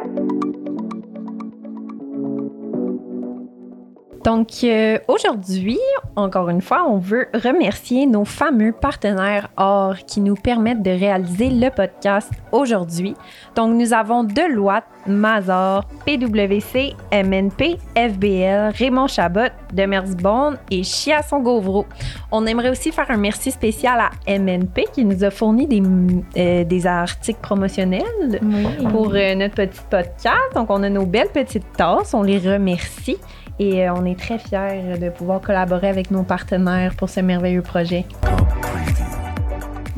[0.00, 0.67] Thank you.
[4.28, 5.78] Donc euh, aujourd'hui,
[6.14, 11.48] encore une fois, on veut remercier nos fameux partenaires or qui nous permettent de réaliser
[11.48, 13.14] le podcast aujourd'hui.
[13.56, 21.86] Donc nous avons Deloitte, Mazar, PwC, MNP, FBL, Raymond Chabot, Demersbonne et Chiasson Gauvreau.
[22.30, 25.82] On aimerait aussi faire un merci spécial à MNP qui nous a fourni des,
[26.36, 28.40] euh, des articles promotionnels
[28.90, 30.52] pour euh, notre petit podcast.
[30.54, 33.16] Donc on a nos belles petites tasses, on les remercie.
[33.58, 37.62] Et euh, on est très fiers de pouvoir collaborer avec nos partenaires pour ce merveilleux
[37.62, 38.06] projet.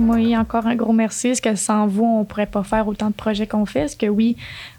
[0.01, 1.29] Oui, encore un gros merci.
[1.29, 3.81] Parce que sans vous, on pourrait pas faire autant de projets qu'on fait?
[3.81, 4.37] Parce que oui,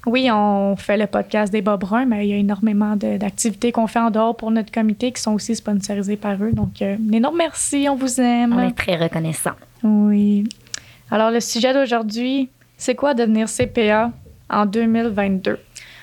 [0.07, 3.87] oui, on fait le podcast des Bob Brun, mais il y a énormément d'activités qu'on
[3.87, 6.51] fait en dehors pour notre comité qui sont aussi sponsorisées par eux.
[6.51, 7.87] Donc, euh, un énorme merci.
[7.89, 8.53] On vous aime.
[8.53, 9.55] On est très reconnaissants.
[9.83, 10.43] Oui.
[11.11, 14.11] Alors, le sujet d'aujourd'hui, c'est quoi devenir CPA
[14.49, 15.59] en 2022?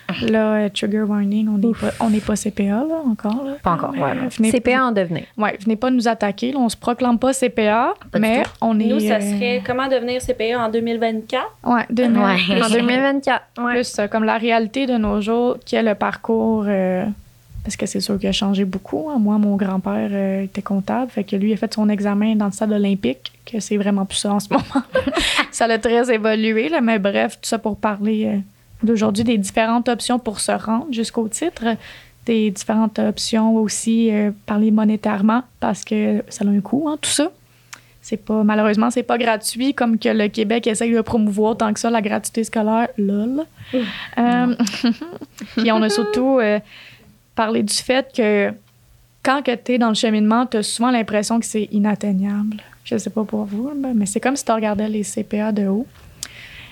[0.23, 3.45] Là, euh, trigger warning, on n'est pas, pas, CPA là, encore.
[3.62, 4.50] Pas encore, ouais.
[4.50, 5.25] CPA en devenir.
[5.37, 6.53] Oui, venez pas nous attaquer.
[6.53, 8.87] Là, on se proclame pas CPA, mais on est.
[8.87, 11.45] Nous, ça serait comment devenir CPA en 2024?
[11.65, 13.42] Oui, en 2024.
[13.55, 16.65] Plus euh, comme la réalité de nos jours, qui est le parcours.
[16.67, 17.05] Euh,
[17.62, 19.11] parce que c'est sûr qu'il a changé beaucoup.
[19.11, 19.19] Hein.
[19.19, 22.72] Moi, mon grand-père était comptable, fait que lui a fait son examen dans le stade
[22.72, 24.87] olympique, que c'est vraiment plus ça en ce moment.
[25.50, 28.41] ça a très évolué, là, mais bref, tout ça pour parler
[28.83, 31.65] d'aujourd'hui des différentes options pour se rendre jusqu'au titre,
[32.27, 37.11] des différentes options aussi euh, parler monétairement parce que ça a un coût, hein, tout
[37.11, 37.31] ça.
[38.01, 41.81] C'est pas, malheureusement, c'est pas gratuit comme que le Québec essaye de promouvoir tant que
[41.81, 42.89] ça la gratuité scolaire.
[42.97, 43.45] Lol.
[43.75, 44.55] Euh,
[45.56, 46.61] puis on a surtout euh,
[47.34, 48.53] parlé du fait que
[49.23, 52.56] quand tu es dans le cheminement, tu as souvent l'impression que c'est inatteignable.
[52.84, 55.87] Je sais pas pour vous, mais c'est comme si tu regardais les CPA de haut.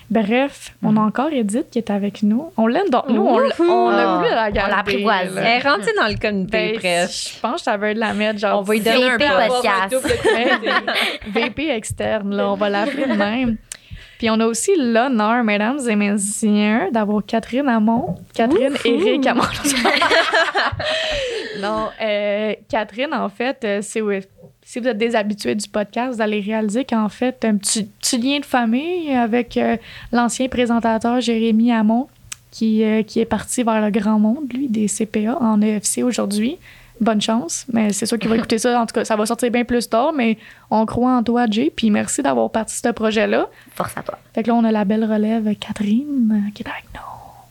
[0.09, 1.07] Bref, on a mhm.
[1.07, 2.49] encore Edith qui est avec nous.
[2.55, 3.09] On l'aime donc.
[3.09, 4.71] Nous, on, on a voulu la garder.
[4.71, 5.35] On l'apprivoise.
[5.35, 7.35] Elle est rentrée dans le comité, ben, presque.
[7.35, 8.39] Je pense que ça veut de la mettre.
[8.39, 9.95] Genre, on va lui donner un podcast.
[11.27, 12.51] VP externe, là.
[12.51, 13.57] On va l'appeler de même.
[14.17, 18.15] Puis on a aussi l'honneur, mesdames et messieurs, d'avoir Catherine Amont.
[18.33, 19.43] Catherine Eric Amont.
[21.61, 24.01] non, euh, Catherine, en fait, euh, c'est
[24.67, 28.39] si vous êtes des habitués du podcast, vous allez réaliser qu'en fait, un petit, lien
[28.39, 29.77] de famille avec euh,
[30.11, 32.09] l'ancien présentateur Jérémy Hamon,
[32.51, 36.57] qui, euh, qui est parti vers le grand monde, lui, des CPA en EFC aujourd'hui.
[36.99, 38.81] Bonne chance, mais c'est sûr qu'il va écouter ça.
[38.81, 40.37] En tout cas, ça va sortir bien plus tard, mais
[40.69, 43.47] on croit en toi, Jay, puis merci d'avoir parti de ce projet-là.
[43.73, 44.19] Force à toi.
[44.35, 46.99] Fait que là, on a la belle relève Catherine qui est avec nous.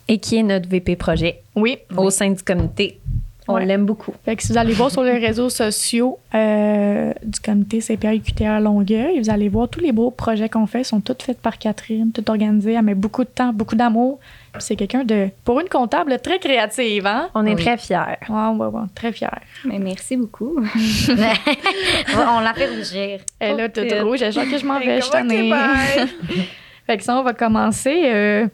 [0.09, 1.41] Et qui est notre VP projet.
[1.55, 1.79] Oui.
[1.97, 3.01] Au sein du comité
[3.49, 4.13] on l'aime beaucoup.
[4.25, 8.61] Fait que si vous allez voir sur les réseaux sociaux euh, du comité CPA UQTR
[8.61, 12.11] Longueuil, vous allez voir tous les beaux projets qu'on fait sont tous faits par Catherine,
[12.13, 12.73] tout organisé.
[12.73, 14.19] Elle met beaucoup de temps, beaucoup d'amour.
[14.59, 17.07] C'est quelqu'un de, pour une comptable, très créative.
[17.07, 17.29] Hein?
[17.35, 18.17] On est très fiers.
[18.29, 19.29] Ouais, ouais, ouais, très fiers.
[19.65, 20.57] Mais merci beaucoup.
[20.59, 23.21] on l'a fait rougir.
[23.39, 24.23] Elle a toute rouge.
[24.23, 25.07] Elle que je m'en vais, je
[26.87, 28.03] Fait que ça, on va commencer.
[28.07, 28.47] Euh,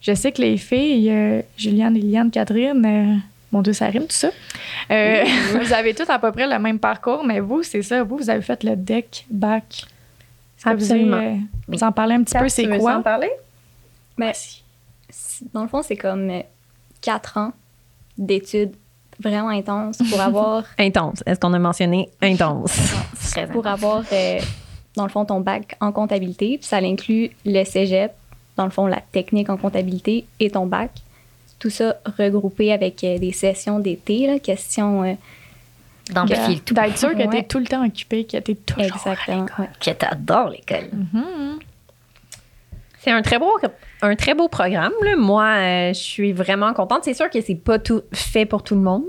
[0.00, 3.20] je sais que les filles, euh, Juliane, Liliane, Catherine,
[3.54, 4.30] mon Dieu, ça rime tout ça.
[4.90, 5.24] Euh,
[5.60, 8.02] vous avez tous à peu près le même parcours, mais vous, c'est ça.
[8.02, 9.84] Vous, vous avez fait le deck back.
[10.64, 11.18] Absolument.
[11.18, 11.36] Vous, euh,
[11.68, 12.96] vous en parlez un petit peu, c'est quoi?
[12.96, 13.30] en parler?
[14.16, 16.40] Mais, ben, dans le fond, c'est comme euh,
[17.00, 17.52] quatre ans
[18.18, 18.74] d'études
[19.20, 20.64] vraiment intenses pour avoir.
[20.78, 21.22] intense.
[21.24, 22.76] Est-ce qu'on a mentionné intense?
[23.52, 24.02] pour avoir,
[24.96, 26.58] dans le fond, ton bac en comptabilité.
[26.58, 28.12] Puis ça inclut le cégep,
[28.56, 30.90] dans le fond, la technique en comptabilité et ton bac
[31.64, 35.02] tout ça regroupé avec euh, des sessions d'été, questions.
[35.02, 35.14] Euh,
[36.12, 36.74] D'amplifier tout.
[36.74, 39.46] D'être sûr que tu es tout le temps occupé, que tu es toujours Exactement.
[39.56, 40.90] À que tu adores l'école.
[40.94, 41.58] Mm-hmm.
[42.98, 43.56] C'est un très beau,
[44.02, 44.92] un très beau programme.
[45.16, 47.04] Moi, euh, je suis vraiment contente.
[47.04, 49.04] C'est sûr que c'est pas tout fait pour tout le monde.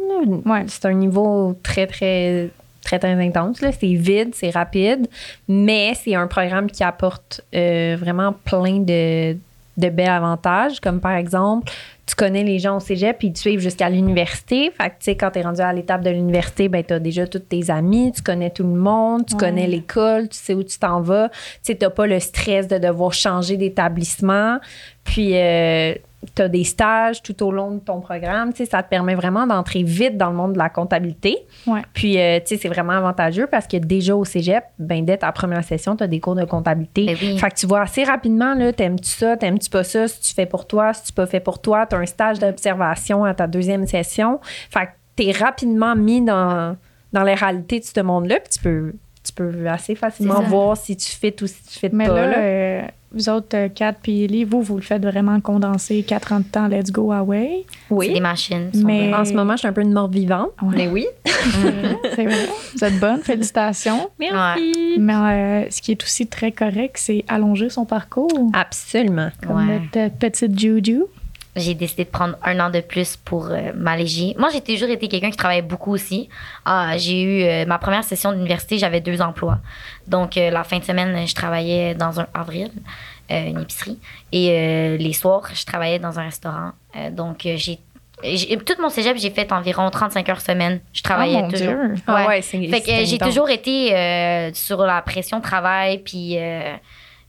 [0.46, 0.64] Ouais.
[0.68, 2.50] C'est un niveau très, très,
[2.82, 3.58] très, très intense.
[3.60, 5.08] C'est vide, c'est rapide,
[5.50, 9.36] mais c'est un programme qui apporte vraiment plein de,
[9.76, 11.74] de bels avantages, comme par exemple,
[12.06, 14.72] tu connais les gens au cégep puis ils te suivent jusqu'à l'université.
[14.72, 17.00] Fait que, tu sais, quand tu es rendu à l'étape de l'université, ben, tu as
[17.00, 20.64] déjà tous tes amis, tu connais tout le monde, tu connais l'école, tu sais où
[20.64, 21.30] tu t'en vas.
[21.30, 24.60] Tu sais, tu pas le stress de devoir changer d'établissement.
[25.04, 25.94] Puis, euh,
[26.34, 28.52] tu as des stages tout au long de ton programme.
[28.52, 31.38] Tu sais, ça te permet vraiment d'entrer vite dans le monde de la comptabilité.
[31.68, 31.82] Ouais.
[31.94, 35.32] Puis, euh, tu sais, c'est vraiment avantageux parce que déjà au cégep, ben, dès ta
[35.32, 37.06] première session, tu as des cours de comptabilité.
[37.06, 40.34] Ben fait que tu vois assez rapidement, là, t'aimes-tu ça, t'aimes-tu pas ça, si tu
[40.34, 43.34] fais pour toi, si tu pas fait pour toi, tu as un stage d'observation à
[43.34, 44.40] ta deuxième session.
[44.70, 46.76] Fait que tu es rapidement mis dans,
[47.14, 48.94] dans les réalités de ce monde-là, puis tu peux,
[49.24, 52.28] tu peux assez facilement voir si tu fais ou si tu fais Mais pas.
[52.28, 52.88] Là,
[53.18, 56.44] vous autres, euh, Kat puis Ellie, vous, vous le faites vraiment condenser 4 ans de
[56.44, 57.66] temps, let's go away.
[57.88, 58.12] C'est Oui.
[58.14, 58.70] des machines.
[58.84, 59.14] Mais-.
[59.14, 60.50] En ce moment, je suis un peu une mort vivante.
[60.62, 60.74] Ouais.
[60.76, 61.06] Mais oui.
[61.24, 62.46] C'est vrai.
[62.76, 64.10] Vous êtes bonne, félicitations.
[64.20, 64.96] Merci.
[65.00, 68.50] Mais euh, ce qui est aussi très correct, c'est allonger son parcours.
[68.52, 69.30] Absolument.
[69.48, 69.80] Comme Ouais.
[69.80, 71.04] notre euh, petite Juju.
[71.56, 74.36] J'ai décidé de prendre un an de plus pour euh, m'alléger.
[74.38, 76.28] Moi, j'ai toujours été quelqu'un qui travaillait beaucoup aussi.
[76.66, 79.60] Ah, j'ai eu euh, ma première session d'université, j'avais deux emplois.
[80.08, 82.72] Donc, euh, la fin de semaine, je travaillais dans un avril,
[83.32, 83.98] euh, une épicerie.
[84.32, 86.72] Et euh, les soirs, je travaillais dans un restaurant.
[86.98, 87.80] Euh, donc, euh, j'ai,
[88.66, 90.82] Tout mon cégep, j'ai fait environ 35 heures semaine.
[90.94, 91.68] Je travaillais oh mon toujours.
[91.68, 91.96] Dieu.
[92.08, 92.28] Ah Ouais.
[92.28, 96.76] ouais, c'est Fait que j'ai toujours été euh, sur la pression de travail, puis euh,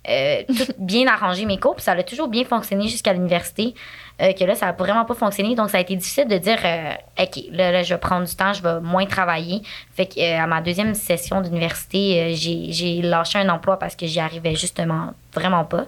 [0.08, 3.74] euh, tout bien arrangé mes cours, puis ça a toujours bien fonctionné jusqu'à l'université.
[4.22, 5.54] Euh, que là, ça n'a vraiment pas fonctionné.
[5.54, 6.92] Donc, ça a été difficile de dire, euh,
[7.22, 9.62] OK, là, là, je vais prendre du temps, je vais moins travailler.
[9.94, 14.06] Fait que, euh, à ma deuxième session d'université, j'ai j'ai lâché un emploi parce que
[14.06, 15.86] j'y arrivais justement vraiment pas.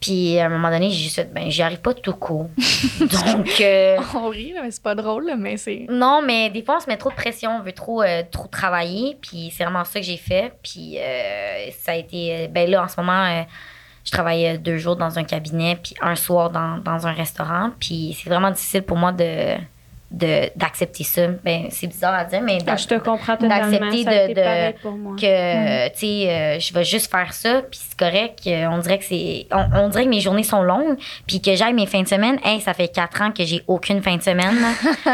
[0.00, 2.48] Puis, à un moment donné, j'ai juste ben, j'y arrive pas tout court.
[3.00, 5.86] Donc, euh, On rit, là, mais c'est pas drôle, mais c'est.
[5.90, 8.48] non, mais des fois, on se met trop de pression, on veut trop, euh, trop
[8.48, 10.54] travailler, puis c'est vraiment ça que j'ai fait.
[10.62, 12.48] Puis euh, ça a été.
[12.48, 13.44] ben là, en ce moment,
[14.04, 17.70] je travaille euh, deux jours dans un cabinet, puis un soir dans, dans un restaurant.
[17.78, 19.56] Puis c'est vraiment difficile pour moi de
[20.12, 21.28] de- d'accepter ça.
[21.44, 23.80] Ben, c'est bizarre à dire, mais Ah, je te comprends totalement.
[23.80, 25.14] d'accepter de- de- pareil pour moi.
[25.14, 28.98] que tu sais euh, je vais juste faire ça puis c'est correct euh, on dirait
[28.98, 30.96] que c'est on, on dirait que mes journées sont longues
[31.28, 34.02] puis que j'aille mes fins de semaine hey, ça fait quatre ans que j'ai aucune
[34.02, 34.72] fin de semaine là.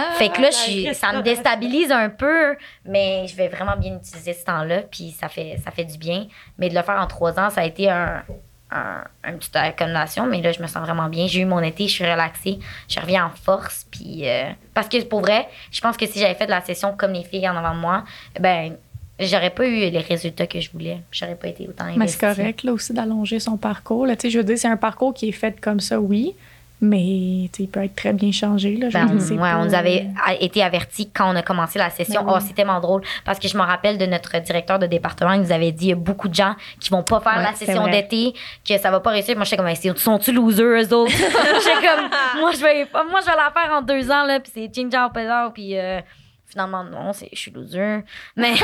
[0.19, 2.57] fait que là je ça me déstabilise un peu
[2.87, 6.25] mais je vais vraiment bien utiliser ce temps-là puis ça fait ça fait du bien
[6.57, 8.23] mais de le faire en trois ans ça a été un
[8.71, 11.27] un, une petite accumulation, mais là, je me sens vraiment bien.
[11.27, 12.59] J'ai eu mon été, je suis relaxée,
[12.89, 13.87] je reviens en force.
[13.91, 16.95] Puis, euh, parce que pour vrai, je pense que si j'avais fait de la session
[16.97, 18.05] comme les filles en avant de moi,
[18.41, 18.77] ben,
[19.21, 21.01] j'aurais pas eu les résultats que je voulais.
[21.13, 21.99] J'aurais pas été autant investie.
[22.01, 24.07] Mais c'est correct, là, aussi, d'allonger son parcours.
[24.07, 26.35] Là, Tu sais, je veux dire, c'est un parcours qui est fait comme ça, oui,
[26.81, 28.77] mais il peut être très bien changé.
[28.77, 30.09] Là, je Ben, ouais, on nous avait
[30.41, 32.23] été avertis quand on a commencé la session.
[32.23, 32.35] Ben oui.
[32.37, 33.03] Oh, c'est tellement drôle.
[33.25, 35.91] Parce que je me rappelle de notre directeur de département, il nous avait dit il
[35.91, 38.35] y a beaucoup de gens qui vont pas faire Ouais, la session d'été,
[38.67, 39.37] que ça va pas réussir.
[39.37, 41.13] Moi, j'étais comme, sont-tu losers, eux autres?
[41.17, 44.71] comme, moi, je vais, moi, je vais la faire en deux ans, là, puis c'est
[44.75, 46.01] ching pedal, puis euh,
[46.47, 48.05] finalement, non, c'est, je suis loser.
[48.37, 48.55] Mais,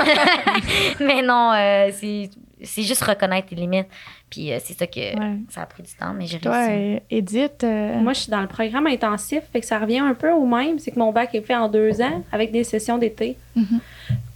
[1.00, 2.30] mais non, euh, c'est,
[2.64, 3.86] c'est juste reconnaître tes limites.
[4.30, 5.36] Puis euh, c'est ça que Ouais.
[5.50, 6.94] ça a pris du temps, mais j'ai Toi, réussi.
[6.94, 10.14] euh, Edith, euh, Moi, je suis dans le programme intensif, fait que ça revient un
[10.14, 10.78] peu au même.
[10.78, 13.36] C'est que mon bac est fait en deux ans avec des sessions d'été.
[13.56, 13.80] Mhm.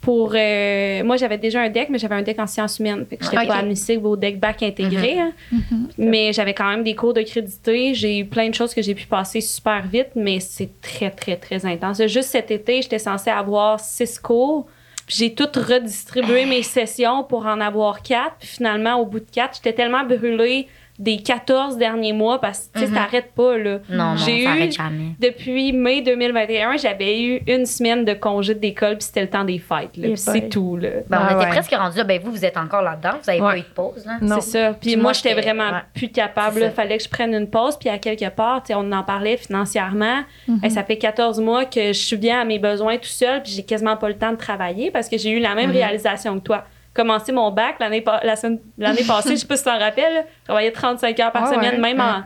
[0.02, 3.04] Pour euh, moi, j'avais déjà un deck, mais j'avais un deck en sciences humaines.
[3.10, 3.48] Fait que j'étais Ok.
[3.48, 5.18] pas admissible au deck bac intégré.
[5.18, 5.32] hein.
[5.50, 5.88] Mhm.
[5.98, 7.92] Mais j'avais quand même des cours de crédité.
[7.94, 11.36] J'ai eu plein de choses que j'ai pu passer super vite, mais c'est très, très,
[11.36, 12.00] très intense.
[12.06, 14.66] Juste cet été, j'étais censée avoir six cours.
[15.08, 18.36] J'ai tout redistribué mes sessions pour en avoir quatre.
[18.40, 22.80] Puis finalement, au bout de quatre, j'étais tellement brûlée des 14 derniers mois parce que
[22.80, 22.86] Mhm.
[22.86, 23.56] ça n'arrête pas.
[23.58, 23.78] Là.
[23.90, 25.10] non, non, j'ai ça eu- jamais.
[25.20, 29.58] Depuis mai 2021, j'avais eu une semaine de congé d'école, puis c'était le temps des
[29.58, 29.96] fêtes.
[29.96, 30.08] là.
[30.16, 30.76] C'est tout.
[30.76, 30.88] Là.
[31.08, 31.48] Ben, on Ah était ouais.
[31.50, 32.04] presque rendu là.
[32.04, 33.18] Ben, vous, vous êtes encore là-dedans.
[33.22, 33.52] Vous avez Ouais.
[33.52, 34.18] pas eu de pause, là.
[34.40, 34.72] C'est ça.
[34.80, 35.82] Puis, Puis moi, j'étais vraiment ouais.
[35.94, 36.60] plus capable.
[36.62, 37.76] Il fallait que je prenne une pause.
[37.78, 40.22] Puis à quelque part, tu sais, on en parlait financièrement.
[40.62, 43.42] Hey, ça fait 14 mois que je subviens à mes besoins tout seul.
[43.42, 45.76] Puis j'ai quasiment pas le temps de travailler parce que j'ai eu la même Mhm.
[45.76, 46.64] réalisation que toi.
[46.96, 50.24] Commencer mon bac l'année la semaine- l'année passée, je sais pas si tu t'en rappelles,
[50.40, 51.78] je travaillais 35 heures par Ah semaine, ouais.
[51.94, 52.22] même en-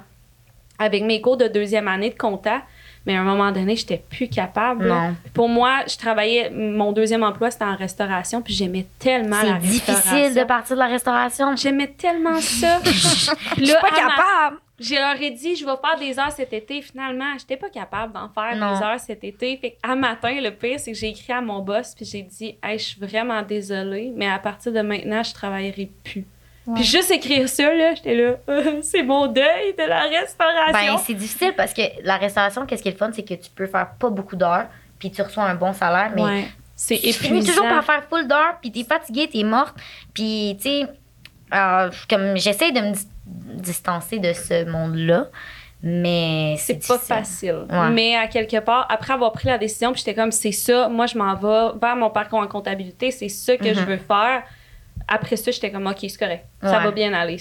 [0.79, 2.63] avec mes cours de deuxième année de compta.
[3.07, 4.87] Mais à un moment donné, j'étais plus capable.
[4.89, 5.13] là.
[5.33, 9.67] Pour moi, je travaillais, mon deuxième emploi, c'était en restauration, puis j'aimais tellement la C'est
[9.67, 10.43] difficile restauration.
[10.43, 11.57] de partir de la restauration.
[11.57, 12.79] J'aimais tellement ça.
[12.85, 12.91] Je
[13.65, 14.59] suis pas capable.
[14.81, 16.81] Je leur ai dit, je vais faire des heures cet été.
[16.81, 18.79] Finalement, j'étais pas capable d'en faire Non.
[18.79, 19.59] des heures cet été.
[19.59, 22.57] Fait à matin, le pire, c'est que j'ai écrit à mon boss, puis j'ai dit,
[22.63, 26.27] hey, je suis vraiment désolée, mais à partir de maintenant, je travaillerai plus.
[26.67, 26.75] Ouais.
[26.77, 28.37] Puis juste écrire ça, là, j'étais là,
[28.83, 30.95] c'est mon deuil de la restauration.
[30.95, 33.51] Ben, c'est difficile parce que la restauration, qu'est-ce qui est le fun, c'est que tu
[33.55, 34.67] peux faire pas beaucoup d'heures,
[34.99, 36.45] puis tu reçois un bon salaire, mais ouais,
[36.75, 39.75] c'est tu finis toujours par faire full d'heures, puis t'es fatigué, t'es morte,
[40.15, 40.87] puis tu sais,
[41.53, 42.95] euh, comme j'essaie de me
[43.55, 45.27] distancer de ce monde-là,
[45.83, 47.15] mais c'est c'est pas difficile.
[47.17, 47.65] facile.
[47.71, 47.91] Ouais.
[47.91, 51.07] Mais à quelque part, après avoir pris la décision, puis j'étais comme, c'est ça, moi,
[51.07, 53.87] je m'en vais vers mon parcours en comptabilité, c'est ça que je Mhm.
[53.87, 54.43] veux faire.
[55.09, 56.45] Après ça, j'étais comme, OK, c'est correct.
[56.63, 57.39] Ça va bien aller.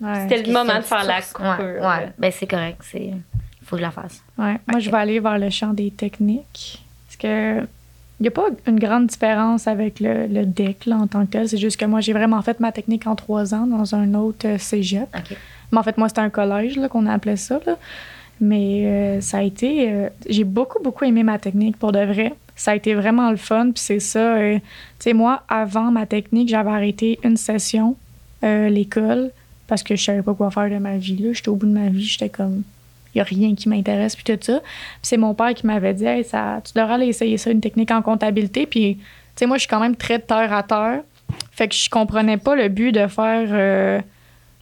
[0.00, 0.20] Ouais.
[0.22, 1.82] C'était le moment de faire la coupure.
[1.82, 3.10] Ouais, ben c'est correct, c'est
[3.64, 4.22] faut que je la fasse.
[4.38, 4.56] Ouais.
[4.66, 6.82] Moi, je vais aller vers le champ des techniques.
[7.06, 7.66] Parce que il
[8.22, 11.48] n'y a pas une grande différence avec le, le deck là, en tant que tel.
[11.48, 14.46] C'est juste que moi, j'ai vraiment fait ma technique en trois ans dans un autre
[14.46, 15.08] euh, cégep.
[15.72, 17.60] Mais en fait, moi, c'était un collège qu'on appelait ça.
[17.66, 17.76] là.
[18.40, 19.90] Mais euh, ça a été.
[19.92, 22.34] euh, j'ai beaucoup, beaucoup aimé ma technique pour de vrai.
[22.56, 23.70] Ça a été vraiment le fun.
[23.72, 24.36] Puis c'est ça.
[24.36, 24.60] euh, tu
[25.00, 27.96] sais, moi, avant ma technique, j'avais arrêté une session,
[28.42, 29.30] l'école.
[29.66, 31.30] parce que je savais pas quoi faire de ma vie.
[31.32, 32.62] J'étais au bout de ma vie, j'étais comme,
[33.14, 34.60] il y a rien qui m'intéresse, puis tout ça.
[34.60, 34.68] Puis
[35.02, 37.90] c'est mon père qui m'avait dit, hey, ça, tu devrais aller essayer ça, une technique
[37.90, 38.66] en comptabilité.
[38.66, 39.02] Puis, tu
[39.36, 41.00] sais, moi, je suis quand même très terre à terre.
[41.52, 44.00] Fait que je comprenais pas le but de faire, euh,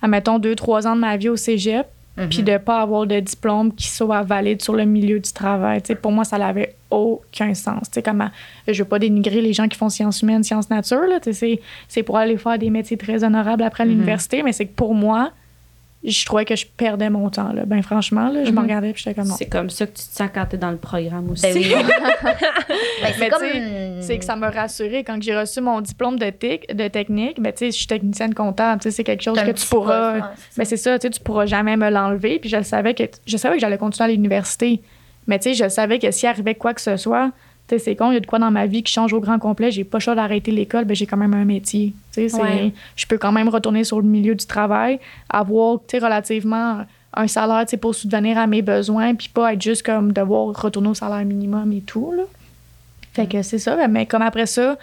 [0.03, 1.87] admettons, deux, trois ans de ma vie au cégep,
[2.17, 2.29] Mhm.
[2.31, 5.81] puis de pas avoir de diplôme qui soit valide sur le milieu du travail.
[5.83, 7.83] Tu sais, pour moi, ça n'avait aucun sens.
[7.91, 8.29] Tu sais, comment,
[8.67, 11.03] je veux pas dénigrer les gens qui font sciences humaines, sciences nature.
[11.09, 13.91] Là, tu sais, c'est, c'est pour aller faire des métiers très honorables après Mhm.
[13.93, 15.31] l'université, mais c'est que pour moi,
[16.05, 17.53] je trouvais que je perdais mon temps.
[17.53, 17.65] Là.
[17.67, 18.63] Ben franchement, là, je me Mhm.
[18.63, 19.35] regardais puis j'étais comme non.
[19.37, 21.43] C'est comme ça que tu te sens quand t'es dans le programme aussi.
[21.53, 21.75] Ben oui.
[23.03, 23.43] Ben, c'est Mais comme.
[23.43, 26.89] tu sais, C'est que ça m'a rassuré quand j'ai reçu mon diplôme de, tic- de
[26.89, 27.41] technique.
[27.41, 28.81] Ben, tu sais, je suis technicienne comptable.
[28.81, 30.15] tu sais, C'est quelque chose que tu pourras.
[30.15, 30.71] ouais, c'est Ben, ça.
[30.71, 32.39] c'est ça, tu sais, tu pourras jamais me l'enlever.
[32.39, 34.81] Puis je savais que je savais que j'allais continuer à l'université.
[35.27, 37.33] Mais tu sais, je savais que s'il arrivait quoi que ce soit,
[37.71, 39.39] sais, c'est con, il y a de quoi dans ma vie qui change au grand
[39.39, 39.71] complet.
[39.71, 41.93] J'ai pas le choix d'arrêter l'école, ben j'ai quand même un métier.
[42.15, 42.73] Tu sais, Ouais.
[42.97, 44.99] je peux quand même retourner sur le milieu du travail,
[45.29, 46.85] avoir, tu sais, relativement
[47.15, 50.55] un salaire, tu sais, pour subvenir à mes besoins, puis pas être juste comme devoir
[50.61, 52.23] retourner au salaire minimum et tout, là.
[53.15, 53.75] Fait que c'est ça.
[53.77, 54.77] Ben, Mais comme après ça,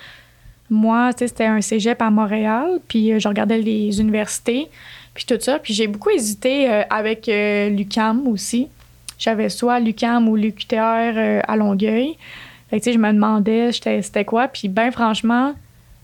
[0.69, 4.67] moi, tu sais, c'était un cégep à Montréal, puis euh, je regardais les universités,
[5.13, 5.59] puis tout ça.
[5.59, 8.67] Puis j'ai beaucoup hésité euh, avec euh, l'UCAM aussi.
[9.17, 10.75] J'avais soit l'UCAM ou l'UQTR
[11.15, 12.17] euh, à Longueuil.
[12.75, 14.47] Fait que, je me demandais c'était quoi?
[14.47, 15.53] Puis, ben franchement,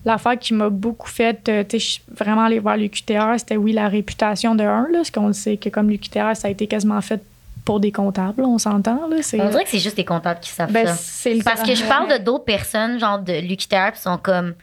[0.04, 1.64] l'affaire qui m'a beaucoup fait, euh,
[2.10, 5.68] vraiment aller voir l'UQTR, c'était, oui, la réputation de un, là, parce qu'on sait que
[5.68, 7.22] comme l'UQTR, ça a été quasiment fait
[7.64, 9.22] pour des comptables, on s'entend, là.
[9.22, 11.30] C'est, On dirait que c'est juste les comptables qui savent ben, ça.
[11.44, 14.54] Parce que je parle de d'autres personnes, genre de l'UQTR, puis sont comme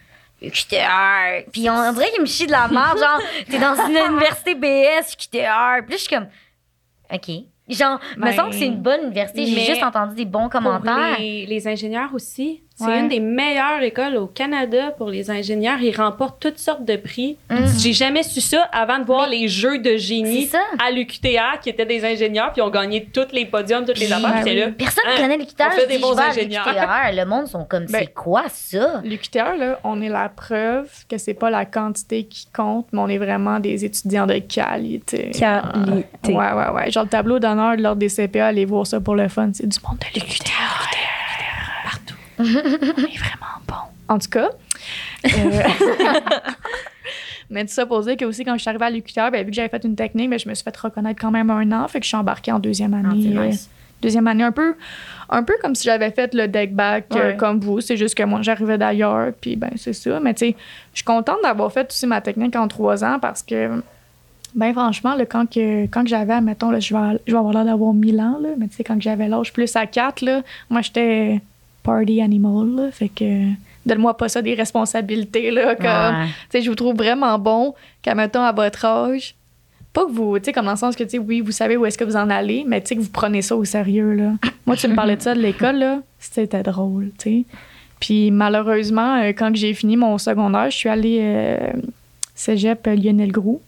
[0.41, 1.43] UQTR.
[1.51, 4.55] Puis on, on dirait qu'ils me chient de la merde, genre, t'es dans une université
[4.55, 5.85] BS, UQTR.
[5.85, 6.27] Puis là, je suis comme,
[7.13, 7.29] OK.
[7.69, 9.45] Genre, me Ben, semble que c'est une bonne université.
[9.45, 11.17] J'ai juste entendu des bons commentaires.
[11.19, 12.63] les, les ingénieurs aussi.
[12.79, 12.99] C'est Ouais.
[13.01, 15.79] une des meilleures écoles au Canada pour les ingénieurs.
[15.81, 17.37] Ils remportent toutes sortes de prix.
[17.49, 17.65] Mhm.
[17.77, 21.85] J'ai jamais su ça avant de voir les jeux de génie à l'UQTR qui étaient
[21.85, 24.43] des ingénieurs puis ont gagné tous les podiums, toutes les affaires.
[24.43, 24.55] ben oui.
[24.59, 24.67] là.
[24.77, 25.17] Personne ne Hein?
[25.21, 25.65] connaît l'UQTR.
[25.67, 26.65] On fait des bons ingénieurs.
[27.13, 29.01] Le monde sont comme, Ben, c'est quoi ça?
[29.03, 33.07] L'UQTR, là, on est la preuve que c'est pas la quantité qui compte, mais on
[33.09, 35.31] est vraiment des étudiants de qualité.
[35.37, 36.33] Qualité.
[36.33, 36.91] Ouais, ouais, ouais.
[36.91, 39.49] Genre, le tableau d'honneur de l'ordre des CPA, allez voir ça pour le fun.
[39.53, 40.87] C'est du monde de l'UQTR.
[42.43, 43.75] On est vraiment bon.
[44.07, 44.49] En tout cas.
[45.25, 45.61] euh,
[47.51, 49.49] Mais tout ça pour dire que aussi, quand je suis arrivée à l'UQTR, ben, vu
[49.49, 51.87] que j'avais fait une technique, ben, je me suis fait reconnaître quand même un an.
[51.87, 53.35] Fait que je suis embarquée en deuxième Ah, année.
[53.37, 53.69] euh, nice.
[54.03, 54.75] deuxième année, un peu,
[55.29, 57.81] un peu comme si j'avais fait le deck back euh, comme vous.
[57.81, 60.19] C'est juste que moi, j'arrivais d'ailleurs, puis ben, c'est ça.
[60.19, 60.55] Mais tu sais,
[60.93, 63.81] je suis contente d'avoir fait aussi ma technique en trois ans parce que,
[64.53, 67.53] ben franchement, là, quand, que, quand que j'avais, mettons, là, je, vais, je vais avoir
[67.55, 70.41] l'air d'avoir 1000 ans, là, mais tu sais, quand j'avais l'âge plus à 4, là,
[70.69, 71.41] moi, j'étais
[71.83, 73.45] party animal, là, fait que
[73.85, 75.85] donne-moi pas ça des responsabilités, là, comme,
[76.21, 76.27] Ouais.
[76.27, 79.35] tu sais, je vous trouve vraiment bon qu'à, mettons, à votre âge,
[79.93, 81.75] pas que vous, tu sais, comme dans le sens que, tu sais, oui, vous savez
[81.77, 84.13] où est-ce que vous en allez, mais tu sais, que vous prenez ça au sérieux,
[84.13, 84.33] là.
[84.67, 87.45] Moi, tu me parlais de ça de l'école, là, c'était drôle, tu sais.
[87.99, 91.57] Puis malheureusement, euh, quand j'ai fini mon secondaire, je suis allée euh,
[92.35, 93.61] cégep Lionel Groux.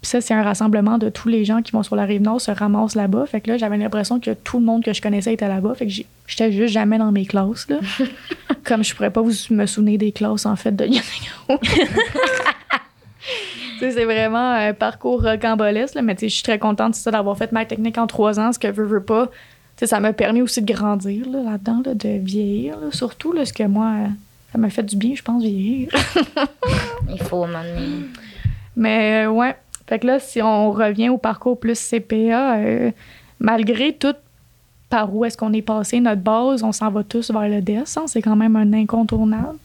[0.00, 2.40] Puis ça, c'est un rassemblement de tous les gens qui vont sur la rive nord
[2.40, 3.26] se ramassent là-bas.
[3.26, 5.74] Fait que là, j'avais l'impression que tout le monde que je connaissais était là-bas.
[5.74, 5.92] Fait que
[6.26, 7.78] j'étais juste jamais dans mes classes, là.
[8.64, 10.88] Comme je pourrais pas vous me souvenir des classes, en fait, de
[13.80, 17.52] c'est vraiment un parcours rocambolesque, là, mais tu sais, je suis très contente d'avoir fait
[17.52, 19.26] ma technique en trois ans, ce que veut, veut pas.
[19.26, 19.32] Tu
[19.80, 23.52] sais, ça m'a permis aussi de grandir là, là-dedans, là, de vieillir, surtout, là, ce
[23.52, 24.08] que moi, euh,
[24.52, 25.88] ça m'a fait du bien, je pense, vieillir.
[27.08, 28.06] Il faut m'amener.
[28.76, 29.56] Mais euh, ouais,
[29.88, 32.90] fait que là, si on revient au parcours plus CPA, euh,
[33.40, 34.14] malgré tout
[34.90, 37.80] par où est-ce qu'on est passé, notre base, on s'en va tous vers le DES,
[37.96, 39.56] hein, c'est quand même un incontournable.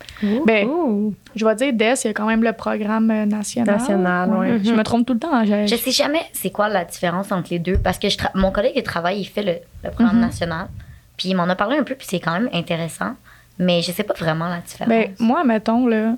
[0.45, 1.13] Ben, Ouh.
[1.33, 3.77] Je vais dire DES, il y a quand même le programme euh, national.
[3.77, 4.59] National.
[4.61, 5.33] Je me trompe tout le temps.
[5.33, 8.17] hein, j'ai- Je sais jamais c'est quoi la différence entre les deux parce que je
[8.17, 9.53] tra- mon collègue de travail, il fait le,
[9.85, 10.21] le programme Mhm.
[10.25, 10.67] national.
[11.15, 13.13] Puis il m'en a parlé un peu, puis c'est quand même intéressant.
[13.59, 14.89] Mais je sais pas vraiment la différence.
[14.89, 16.11] Ben, moi, mettons, le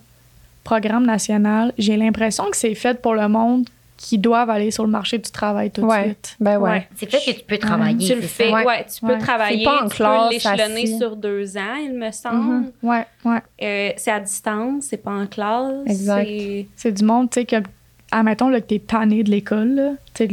[0.64, 4.90] programme national, j'ai l'impression que c'est fait pour le monde qui doivent aller sur le
[4.92, 6.04] marché du travail tout de Ouais.
[6.04, 6.36] suite.
[6.40, 6.70] Ben ouais.
[6.70, 6.88] Ouais.
[6.96, 8.08] c'est fait que tu peux travailler.
[8.08, 8.52] Tu le fais.
[8.52, 8.66] Ouais.
[8.66, 8.86] ouais.
[8.94, 9.18] tu peux Ouais.
[9.18, 12.36] travailler, C'est pas en tu classe, peux l'échelonner sur deux ans, il me semble.
[12.38, 12.72] Mhm.
[12.84, 13.42] Ouais, ouais.
[13.64, 15.86] Euh, c'est à distance, c'est pas en classe.
[15.88, 16.26] Exact.
[16.26, 17.56] c'est- C'est du monde, tu sais, que,
[18.18, 20.28] admettons, là, que t'es tanné de l'école, t'es,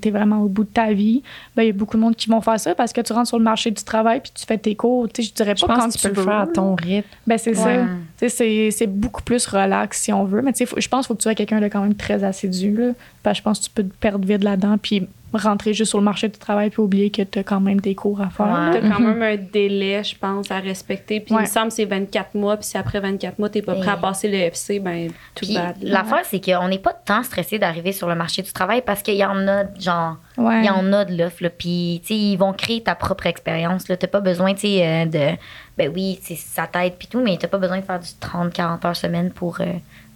[0.00, 1.22] t'es vraiment au bout de ta vie,
[1.56, 3.28] ben, il y a beaucoup de monde qui vont faire ça parce que tu rentres
[3.28, 5.66] sur le marché du travail puis tu fais tes cours, tu sais, je dirais Je
[5.66, 7.08] pas pense quand que tu peux le faire à ton rythme.
[7.26, 7.66] Ben, c'est ça.
[7.66, 8.28] Ouais.
[8.28, 10.42] C'est, c'est beaucoup plus relax si on veut.
[10.42, 11.94] Mais tu sais, faut- je pense qu'il faut que tu sois quelqu'un de quand même
[11.94, 12.76] très assidu.
[12.76, 14.76] Là, parce que je pense que tu peux te perdre vite là-dedans.
[14.80, 15.06] Puis
[15.38, 17.94] rentrer juste sur le marché du travail puis oublier que tu as quand même des
[17.94, 18.46] cours à faire.
[18.46, 18.52] Ouais.
[18.52, 18.70] là.
[18.80, 21.20] T'as quand même un délai, je pense, à respecter.
[21.20, 22.56] Puis il me semble que c'est 24 mois.
[22.56, 25.76] Puis si après 24 mois, t'es pas prêt à passer le FC, ben tout bad.
[25.82, 29.16] l'affaire, c'est qu'on n'est pas tant stressé d'arriver sur le marché du travail parce qu'il
[29.16, 30.60] y en a, genre, Ouais.
[30.60, 31.50] il y en a de l'offre, là.
[31.50, 33.96] Puis, tu sais, ils vont créer ta propre expérience, là.
[33.96, 35.36] T'as pas besoin, tu sais, euh, de.
[35.78, 38.84] Ben oui, c'est sa tête, puis tout, mais t'as pas besoin de faire du 30-40
[38.86, 39.64] heures semaine pour euh,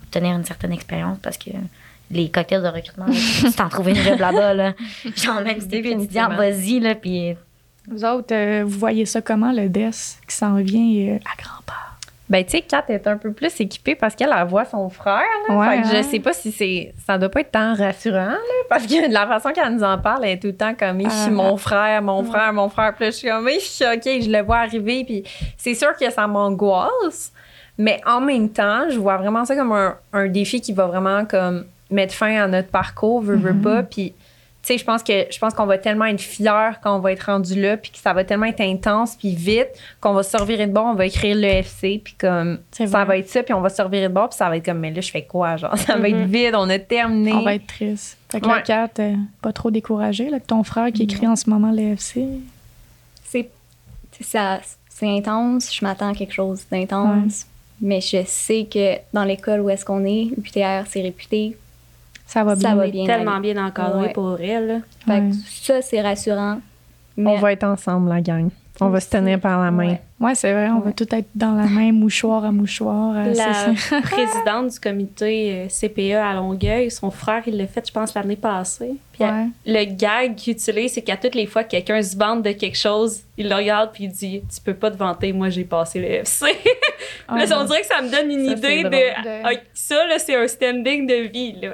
[0.04, 1.50] obtenir une certaine expérience parce que
[2.10, 4.72] les cocktails de recrutement, là, tu t'en trouves une job là-bas, là.
[5.16, 7.34] Genre, même si t'es vas-y, là, puis.
[7.90, 9.90] Vous autres, euh, vous voyez ça comment, le DES
[10.28, 11.72] qui s'en vient euh, à grand pas?
[12.28, 15.22] Ben, tu sais, Kat est un peu plus équipée parce qu'elle elle voit son frère.
[15.48, 15.90] Là, Ouais, fait que hein?
[15.96, 16.92] je sais pas si c'est.
[17.06, 18.36] Ça doit pas être tant rassurant, là,
[18.68, 21.00] parce que de la façon qu'elle nous en parle, elle est tout le temps comme
[21.10, 21.30] Ah.
[21.30, 22.92] mon frère, mon frère, mon frère.
[22.94, 25.04] Puis là, je suis comme Ich, OK, je le vois arriver.
[25.06, 25.24] Puis
[25.56, 27.32] c'est sûr que ça m'angoisse,
[27.78, 31.24] mais en même temps, je vois vraiment ça comme un, un défi qui va vraiment
[31.24, 33.82] comme mettre fin à notre parcours, veut, veut pas.
[33.82, 34.12] Puis.
[34.60, 37.12] Tu sais, je pense que je pense qu'on va tellement être fiers quand on va
[37.12, 39.68] être rendu là, puis que ça va tellement être intense, puis vite,
[40.00, 42.98] qu'on va se servir de bord, on va écrire le FC, puis comme C'est ça
[42.98, 43.06] vrai.
[43.06, 44.80] va être ça, puis on va se servir de bord, puis ça va être comme,
[44.80, 46.26] mais là, je fais quoi, genre, ça va être Mhm.
[46.26, 47.32] vide, on a terminé.
[47.32, 48.18] On va être triste.
[48.28, 48.56] Fait que Ouais.
[48.56, 51.70] la Kat, euh, pas trop découragée, là, que ton frère qui écrit en ce moment
[51.70, 52.26] le FC.
[53.24, 53.48] C'est
[54.12, 55.72] c'est ça, c'est intense.
[55.74, 57.46] Je m'attends à quelque chose d'intense.
[57.80, 61.56] Mais je sais que dans l'école où est-ce qu'on est, UPTR, c'est réputé.
[62.28, 62.68] Ça va bien.
[62.70, 63.06] Ça va bien.
[63.06, 64.12] Tellement bien encadré Ouais.
[64.12, 64.66] pour elle.
[64.68, 64.78] là.
[65.06, 65.30] Fait Ouais.
[65.30, 66.60] que ça, c'est rassurant.
[67.16, 68.48] Mais On va être ensemble, la gang.
[68.80, 69.96] On va se tenir par la main.
[70.20, 73.12] Ouais, c'est vrai, on va tout être dans la main, mouchoir à mouchoir.
[73.16, 77.92] euh, La présidente du comité euh, CPA à Longueuil, son frère, il l'a fait, je
[77.92, 78.92] pense, l'année passée.
[79.12, 79.46] Puis Ouais.
[79.66, 82.78] le gag qu'il utilise, c'est qu'à toutes les fois que quelqu'un se vante de quelque
[82.78, 85.98] chose, il le regarde puis il dit Tu peux pas te vanter, moi j'ai passé
[86.00, 86.46] le FC.
[87.28, 89.44] Là, on dirait que ça me donne une Ça, idée de.
[89.44, 91.52] Ah, ça, là, c'est un standing de vie.
[91.60, 91.68] Là.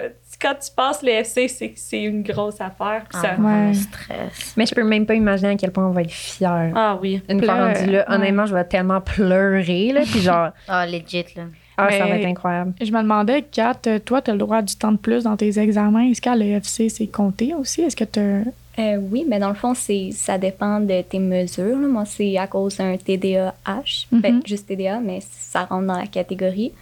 [0.44, 3.04] Quand tu passes le FC, c'est une grosse affaire.
[3.08, 3.68] puis ça- Ah, Ouais.
[3.68, 4.52] le stress.
[4.58, 6.70] Mais je peux même pas imaginer à quel point on va être fiers.
[6.74, 7.22] Ah oui.
[7.30, 7.72] Une fois Pleurer.
[7.72, 8.14] rendu là, Ouais.
[8.14, 11.44] honnêtement, je vais tellement pleurer, là, puis genre, Ah, legit, là.
[11.78, 12.74] ah, ça va être incroyable.
[12.78, 15.36] Je me demandais, Kat, euh, toi, tu as le droit du temps de plus dans
[15.36, 16.10] tes examens.
[16.10, 17.80] Est-ce qu'à l'EFC, c'est compté aussi?
[17.80, 21.78] Est-ce que tu Euh, oui, mais dans le fond, c'est ça dépend de tes mesures.
[21.78, 21.86] là.
[21.88, 24.06] Moi, c'est à cause d'un TDAH.
[24.12, 26.72] Ben, juste TDA, mais ça rentre dans la catégorie.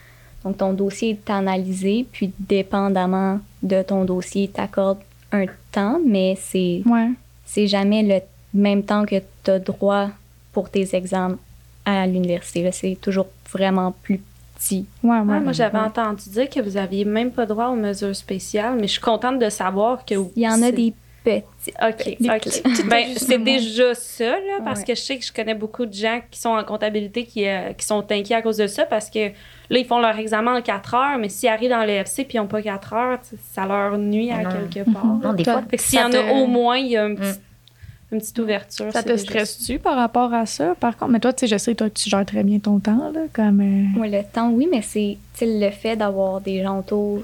[0.45, 4.99] Donc, ton dossier est analysé, puis dépendamment de ton dossier, t'accordes
[5.31, 7.11] un temps, mais c'est Ouais.
[7.47, 8.21] c'est jamais le
[8.59, 10.09] même temps que tu as droit
[10.53, 11.39] pour tes examens
[11.85, 12.69] à l'université.
[12.73, 14.21] C'est toujours vraiment plus
[14.57, 14.87] petit.
[15.03, 15.17] Ouais, ouais.
[15.21, 15.85] Ouais, moi, j'avais Ouais.
[15.85, 19.39] entendu dire que vous aviez même pas droit aux mesures spéciales, mais je suis contente
[19.39, 20.15] de savoir que.
[20.37, 20.93] Il y en a des
[21.25, 21.73] petits.
[21.83, 22.87] OK, OK.
[22.89, 24.87] Ben, c'est déjà ça, là, parce Ouais.
[24.87, 27.73] que je sais que je connais beaucoup de gens qui sont en comptabilité qui, euh,
[27.73, 30.63] qui sont inquiets à cause de ça, parce que là, ils font leur examen en
[30.63, 33.19] 4 heures, mais s'ils arrivent dans le FC puis ils n'ont pas 4 heures,
[33.53, 34.51] ça leur nuit à Non.
[34.73, 35.05] quelque part.
[35.07, 37.05] Non, des Toi- fois, Fait que s'il y en a au moins, il y a
[37.05, 38.15] un petit- Mm.
[38.15, 38.93] une petite ouverture.
[38.93, 41.13] Ça te stresse-tu par rapport à ça, par contre?
[41.13, 43.61] Mais toi, tu sais, je sais, toi, tu gères très bien ton temps, là, comme...
[43.97, 47.23] euh, Ouais, le temps, oui, mais c'est le fait d'avoir des gens autour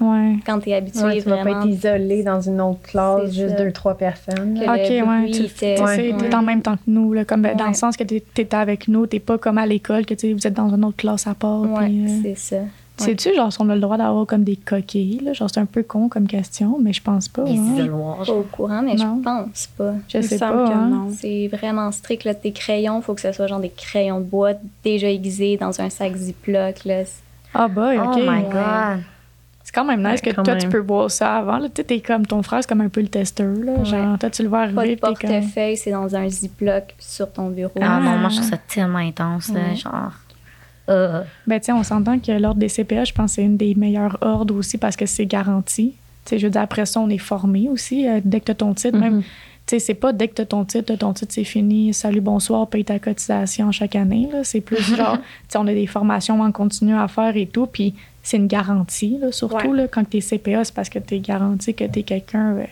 [0.00, 0.36] Ouais.
[0.46, 1.60] quand tu es habitué Ouais, tu vas pas vraiment.
[1.62, 3.64] être isolé dans une autre classe, juste ça.
[3.64, 4.54] deux, trois personnes.
[4.54, 4.60] que.
[4.64, 6.14] Ok, le ouais, bruit tu- Tu sais, Ouais.
[6.18, 8.54] t'es en même temps que nous, là, comme ben, dans le sens que t'es t'es
[8.54, 11.26] avec nous, t'es pas comme à l'école, que tu vous êtes dans une autre classe
[11.26, 11.62] à part.
[11.80, 12.56] Puis, euh, c'est ça.
[12.96, 15.32] Sais-tu, genre, si on a le droit d'avoir comme des coquilles, là?
[15.32, 17.42] Genre, c'est un peu con comme question, mais je pense pas.
[17.42, 17.46] hein.
[17.76, 18.24] isoloirs.
[18.26, 19.18] Pas au courant, mais Non.
[19.18, 19.92] je pense pas.
[20.08, 20.50] Je me sais pas.
[20.50, 20.88] que hein.
[20.88, 21.10] non.
[21.16, 22.24] C'est vraiment strict.
[22.24, 24.50] Là, tes crayons, faut que ce soit genre des crayons de bois
[24.84, 26.84] déjà aiguisés dans un sac Ziploc.
[26.84, 27.02] Là.
[27.54, 28.16] Ah, bah, Oh OK.
[28.16, 28.42] my ouais.
[28.50, 29.02] god.
[29.70, 31.58] C'est quand même nice Ouais, que toi, tu peux voir ça avant.
[31.58, 31.68] Là.
[31.68, 33.54] Tu t'es comme ton frère, c'est comme un peu le testeur.
[33.54, 33.72] Là.
[33.72, 33.84] Ouais.
[33.84, 35.12] Genre, toi, tu le vois Pas de arriver, t'es comme.
[35.30, 37.72] portefeuille, c'est dans un Ziploc sur ton bureau.
[37.78, 38.16] Ah non, Ah.
[38.16, 40.12] moi, je trouve ça tellement intense, là, genre.
[40.88, 43.58] Euh, Ben, tu sais, on s'entend que l'ordre des CPA, je pense que c'est une
[43.58, 45.96] des meilleurs ordres aussi parce que c'est garanti.
[46.24, 48.08] Tu sais, je veux dire, après ça, on est formé aussi.
[48.08, 49.22] euh, dès que tu as ton titre, même, Mhm.
[49.70, 52.20] Sais, c'est pas dès que tu as ton titre, t'as ton titre, c'est fini, salut,
[52.20, 54.28] bonsoir, paye ta cotisation chaque année.
[54.32, 54.44] là.
[54.44, 57.66] C'est plus genre, tu sais, on a des formations en continu à faire et tout,
[57.66, 59.76] puis c'est une garantie, là, surtout, Ouais.
[59.82, 62.56] là, quand tu es CPA, c'est parce que tu es garanti que tu es quelqu'un,
[62.56, 62.64] euh,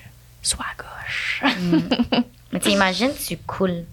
[0.43, 1.43] soit à gauche.
[2.53, 3.85] Mais tu imagines, tu coules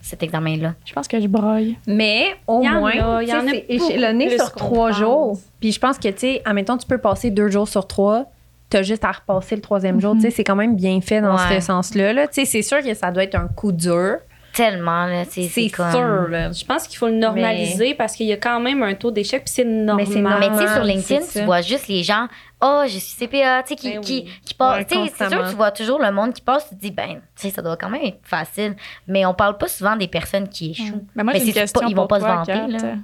[0.00, 0.74] cet examen-là.
[0.86, 1.76] je pense que je broille.
[1.86, 5.38] Mais au Il y en moins, a, il y en a échelonné sur trois jours.
[5.60, 8.24] Puis je pense que, tu sais, admettons, tu peux passer deux jours sur trois.
[8.70, 10.14] T'as juste à repasser le troisième jour.
[10.14, 11.60] Tu sais, c'est quand même bien fait dans Ouais.
[11.60, 12.12] ce sens-là.
[12.12, 12.26] Là.
[12.28, 14.16] Tu sais, c'est sûr que ça doit être un coup dur.
[14.52, 15.24] Tellement, là.
[15.24, 15.90] C'est C'est c'est comme...
[15.90, 16.50] sûr, là.
[16.52, 19.44] Je pense qu'il faut le normaliser parce qu'il y a quand même un taux d'échec,
[19.44, 20.06] puis c'est normal.
[20.06, 20.68] c'est Mais tu sais, normal.
[20.74, 22.26] sur LinkedIn, tu vois juste les gens,
[22.60, 24.32] oh, je suis CPA, tu sais, qui, Ben qui, oui.
[24.60, 27.48] Ouais, c'est sûr tu vois toujours le monde qui passe, tu te dis, ben, tu
[27.48, 28.74] sais, ça doit quand même être facile.
[29.06, 31.04] Mais on parle pas souvent des personnes qui échouent.
[31.14, 32.66] Mais moi, Mais une c'est pas- question ils vont pour pas se toi, vanter, Kat.
[32.86, 32.94] là.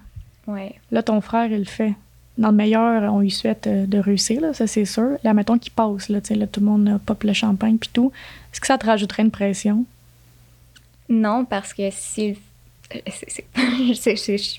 [0.47, 0.75] Ouais.
[0.91, 1.95] Là, ton frère, il le fait.
[2.39, 5.19] Dans le meilleur, on lui souhaite euh, de réussir, là, ça c'est sûr.
[5.23, 7.79] Là, mettons qu'il passe, là, tu sais, là, tout le monde euh, pop le champagne
[7.79, 8.11] puis tout.
[8.53, 9.85] Est-ce que ça te rajouterait une pression?
[11.09, 12.37] Non, parce que si.
[12.95, 13.47] euh, c'est- c'est-
[13.89, 14.59] je sais- ce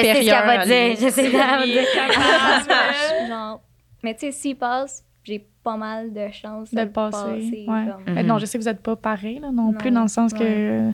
[0.00, 0.96] qu'elle va dire.
[0.96, 1.84] Je sais ce qu'elle va dire.
[3.28, 3.60] genre,
[4.02, 7.16] mais tu sais, s'il passe, j'ai pas mal de chances de de le passer.
[7.18, 7.84] passer, ouais.
[8.04, 8.22] comme- Mais.
[8.22, 10.32] Non, je sais que vous n'êtes pas pareil là, non, Non, plus, dans le sens
[10.32, 10.38] ouais.
[10.38, 10.90] que.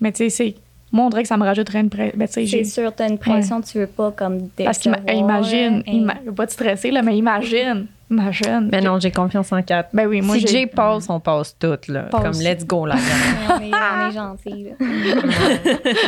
[0.00, 0.54] Mais tu sais, c'est.
[0.92, 2.16] Moi, on dirait que ça me rajouterait une pression.
[2.16, 5.82] Ben, tu sais, C'est j'ai- sûr, t'as une pression, tu veux pas comme Parce qu'imagine,
[5.82, 6.32] décevoir, hein.
[6.34, 7.86] pas te stresser, là, mais imagine.
[8.08, 8.68] Imagine.
[8.70, 9.88] Mais non, j'ai confiance en Kat.
[9.92, 10.46] Ben oui, moi, si j'ai.
[10.46, 12.06] Jay passe, on passe toutes, là.
[12.12, 12.94] Comme let's go, là.
[13.50, 14.70] on est, on est gentils, là.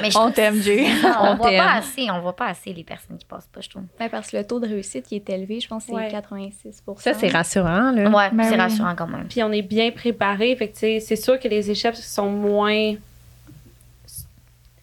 [0.03, 0.87] Mais je On t'aime, Jay.
[1.21, 3.69] On On voit pas assez, on voit pas assez les personnes qui passent pas, je
[3.69, 3.83] trouve.
[4.13, 6.09] Parce que le taux de réussite qui est élevé, je pense que c'est Ouais.
[6.09, 8.09] 86% Ça, c'est rassurant, là.
[8.11, 8.57] Ouais, Ben c'est oui.
[8.61, 9.27] rassurant quand même.
[9.29, 10.55] Puis on est bien préparé.
[10.55, 12.95] Fait c'est sûr que les échecs sont moins.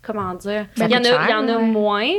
[0.06, 0.68] Comment dire?
[0.78, 1.64] Il y en a, il y en a ouais.
[1.64, 2.12] moins,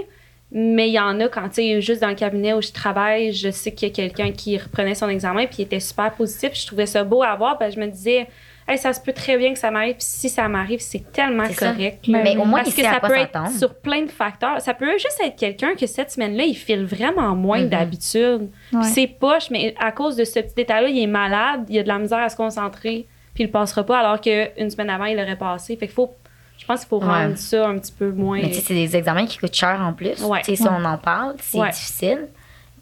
[0.53, 3.33] mais il y en a quand, tu sais, juste dans le cabinet où je travaille,
[3.33, 6.51] je sais qu'il y a quelqu'un qui reprenait son examen puis il était super positif.
[6.55, 7.59] Je trouvais ça beau à voir.
[7.59, 8.29] Parce que je me disais,
[8.69, 9.95] hey, ça se peut très bien que ça m'arrive.
[9.97, 12.05] Puis si ça m'arrive, c'est tellement correct.
[12.09, 14.61] Mais Mais au moins, Parce que ça peut être sur plein de facteurs.
[14.61, 17.69] Ça peut juste être quelqu'un que cette semaine-là, il file vraiment moins Mhm.
[17.69, 18.49] d'habitude.
[18.73, 18.83] Ouais.
[18.85, 21.89] C'est poche, mais à cause de ce petit détail-là, il est malade, il a de
[21.89, 25.17] la misère à se concentrer, puis il le passera pas, alors qu'une semaine avant, il
[25.17, 25.77] l'aurait passé.
[25.77, 26.15] Fait qu'il faut,
[26.59, 27.07] je pense qu'il faut Ouais.
[27.07, 28.39] rendre ça un petit peu moins.
[28.41, 30.23] Mais tu sais, c'est des examens qui coûtent cher en plus.
[30.25, 30.41] Ouais.
[30.45, 31.71] Tu sais, si on en parle, c'est Ouais.
[31.71, 32.27] difficile.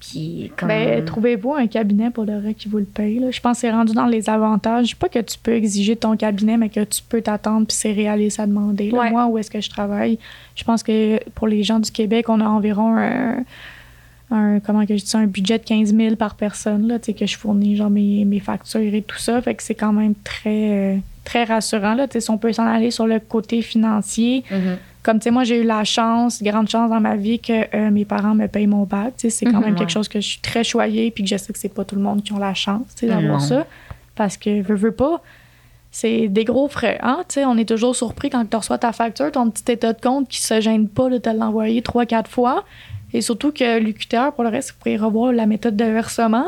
[0.01, 0.69] Puis comme.
[0.69, 3.21] Ben, trouvez-vous un cabinet pour le vrai qui vous le paye.
[3.21, 3.31] là?
[3.31, 4.97] Je pense que c'est rendu dans les avantages.
[4.97, 7.93] Pas que tu peux exiger de ton cabinet, mais que tu peux t'attendre puis c'est
[7.93, 8.91] réaliste à demander.
[8.91, 8.99] là.
[8.99, 9.11] Ouais.
[9.11, 10.19] Moi, où est-ce que je travaille,
[10.57, 13.45] je pense que pour les gens du Québec, on a environ un,
[14.31, 17.07] un- comment que je dis ça, un budget de 15 000 par personne, là, tu
[17.07, 19.41] sais, que je fournis genre mes, mes factures et tout ça.
[19.41, 21.95] Fait que c'est quand même très, euh, très rassurant.
[21.95, 24.77] Là, si on peut s'en aller sur le côté financier, Mhm.
[25.03, 27.91] comme tu sais, moi, j'ai eu la chance, grande chance dans ma vie que euh,
[27.91, 29.15] mes parents me payent mon bac.
[29.19, 29.79] C'est quand Mhm, même ouais.
[29.79, 31.97] quelque chose que je suis très choyée, puis que je sais que c'est pas tout
[31.97, 33.09] le monde qui ont la chance Non.
[33.09, 33.67] d'avoir ça.
[34.15, 35.21] Parce que, veux, veux pas,
[35.91, 36.99] c'est des gros frais.
[37.03, 37.23] Hein?
[37.47, 40.41] On est toujours surpris quand tu reçois ta facture, ton petit état de compte qui
[40.41, 42.65] se gêne pas de te l'envoyer trois, quatre fois.
[43.17, 46.47] Et surtout que l'UQTR, pour le reste, vous pourrez revoir la méthode de versement.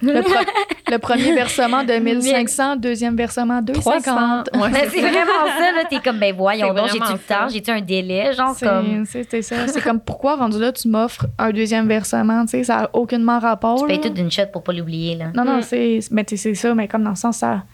[0.00, 0.32] le, pro-
[0.90, 4.50] le premier versement de 1500, deuxième versement 250.
[4.50, 4.64] 300.
[4.64, 5.84] Ouais, Mais c'est vraiment ça, là.
[5.90, 7.18] T'es comme, ben voyons donc, j'ai-tu le temps?
[7.28, 7.48] ça.
[7.52, 8.32] J'ai-tu un délai?
[8.32, 9.04] Genre, C'est comme.
[9.04, 9.68] c'est- ça.
[9.68, 12.42] C'est comme pourquoi, rendu là, tu m'offres un deuxième versement?
[12.46, 13.78] Tu sais, ça n'a aucunement rapport.
[13.82, 15.26] Tu payes tout d'une shot pour pas l'oublier, là.
[15.34, 15.62] Non, non, Mm.
[15.62, 15.98] c'est.
[16.10, 17.64] Mais tu sais, c'est ça, mais comme dans le sens, ça.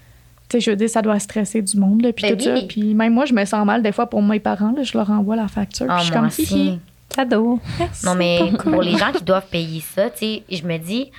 [0.48, 2.60] Tu sais, je veux dire, ça doit stresser du monde, là, puis Ben tout oui.
[2.62, 2.66] ça.
[2.68, 5.08] Puis même moi, je me sens mal des fois pour mes parents, là, je leur
[5.10, 5.86] envoie la facture.
[5.88, 6.80] Ah, puis je suis comme, aussi.
[7.14, 7.60] Cadeau.
[7.78, 8.70] merci Non, mais beaucoup.
[8.72, 11.10] pour les gens qui doivent payer ça, tu sais, je me dis,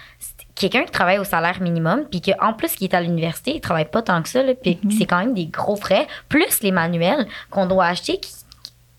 [0.56, 3.86] quelqu'un qui travaille au salaire minimum, puis qu'en plus, qui est à l'université, il travaille
[3.90, 4.92] pas tant que ça, puis Mhm.
[4.92, 8.32] c'est quand même des gros frais, plus les manuels qu'on doit acheter qui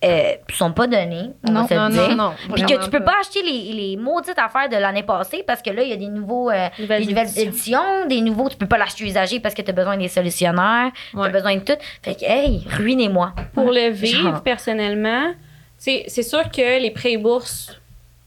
[0.05, 2.09] euh, sont pas donnés, on Non, va se le Non, dire.
[2.11, 2.33] non, non.
[2.55, 5.71] Puis que tu peux pas acheter les, les maudites affaires de l'année passée parce que
[5.71, 7.49] là, il y a des nouveaux euh, Nouvelles des nouvelles éditions.
[7.49, 10.93] éditions, des nouveaux, tu peux pas l'acheter usagé parce que tu as besoin des solutionnaires,
[11.11, 11.27] tu Ouais.
[11.27, 11.79] as besoin de tout.
[12.03, 13.33] Fait que, hey, ruinez-moi.
[13.55, 14.43] Pour le vivre, Genre.
[14.43, 15.37] personnellement, tu
[15.79, 17.79] c'est sûr que les prêts et bourses,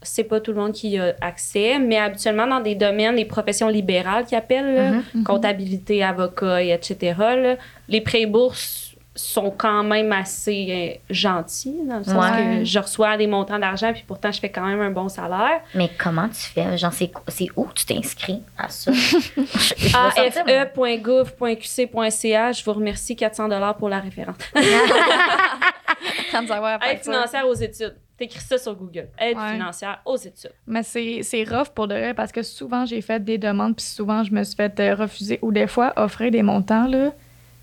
[0.02, 3.26] c'est pas tout le monde qui y a accès, mais habituellement, dans des domaines, les
[3.26, 5.24] professions libérales qui appellent, là, Mhm.
[5.24, 7.56] comptabilité, avocat, et etc., là,
[7.88, 12.60] les prêts et bourses sont quand même assez euh, gentils, dans le sens Ouais.
[12.60, 15.60] que je reçois des montants d'argent, puis pourtant, je fais quand même un bon salaire.
[15.74, 16.78] Mais comment tu fais?
[16.78, 17.10] Genre, c'est
[17.56, 18.90] où tu t'inscris à ça?
[20.16, 24.36] Afe.gouv.qc.ca, je vous remercie 400 pour la référence.
[26.90, 27.96] Aide financière aux études.
[28.18, 29.08] T'écris ça sur Google.
[29.18, 29.52] Aide Ouais.
[29.52, 30.52] financière aux études.
[30.66, 33.84] Mais c'est c'est rough pour de vrai parce que souvent, j'ai fait des demandes, puis
[33.86, 37.12] souvent, je me suis fait euh, refuser ou des fois offrir des montants, là.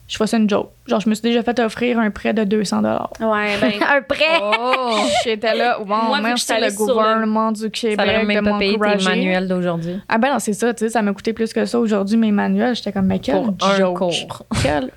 [0.08, 0.72] Je fais ça une joke.
[0.88, 2.82] Genre, je me suis déjà fait offrir un prêt de 200
[3.20, 4.40] Ouais, ben, Un prêt!
[4.42, 4.96] Oh!
[5.26, 8.50] J'étais là, wow, Moi, merci le sur le- gouvernement du Ça Québec n'aurait même de
[8.50, 10.00] pas payé tes manuels d'aujourd'hui.
[10.08, 12.32] Ah ben non, c'est ça, tu sais, ça m'a coûté plus que ça aujourd'hui, mes
[12.32, 12.74] manuels.
[12.74, 13.98] J'étais comme, mais quel Pour un joke.
[13.98, 14.46] cours.
[14.64, 14.92] Quel fucking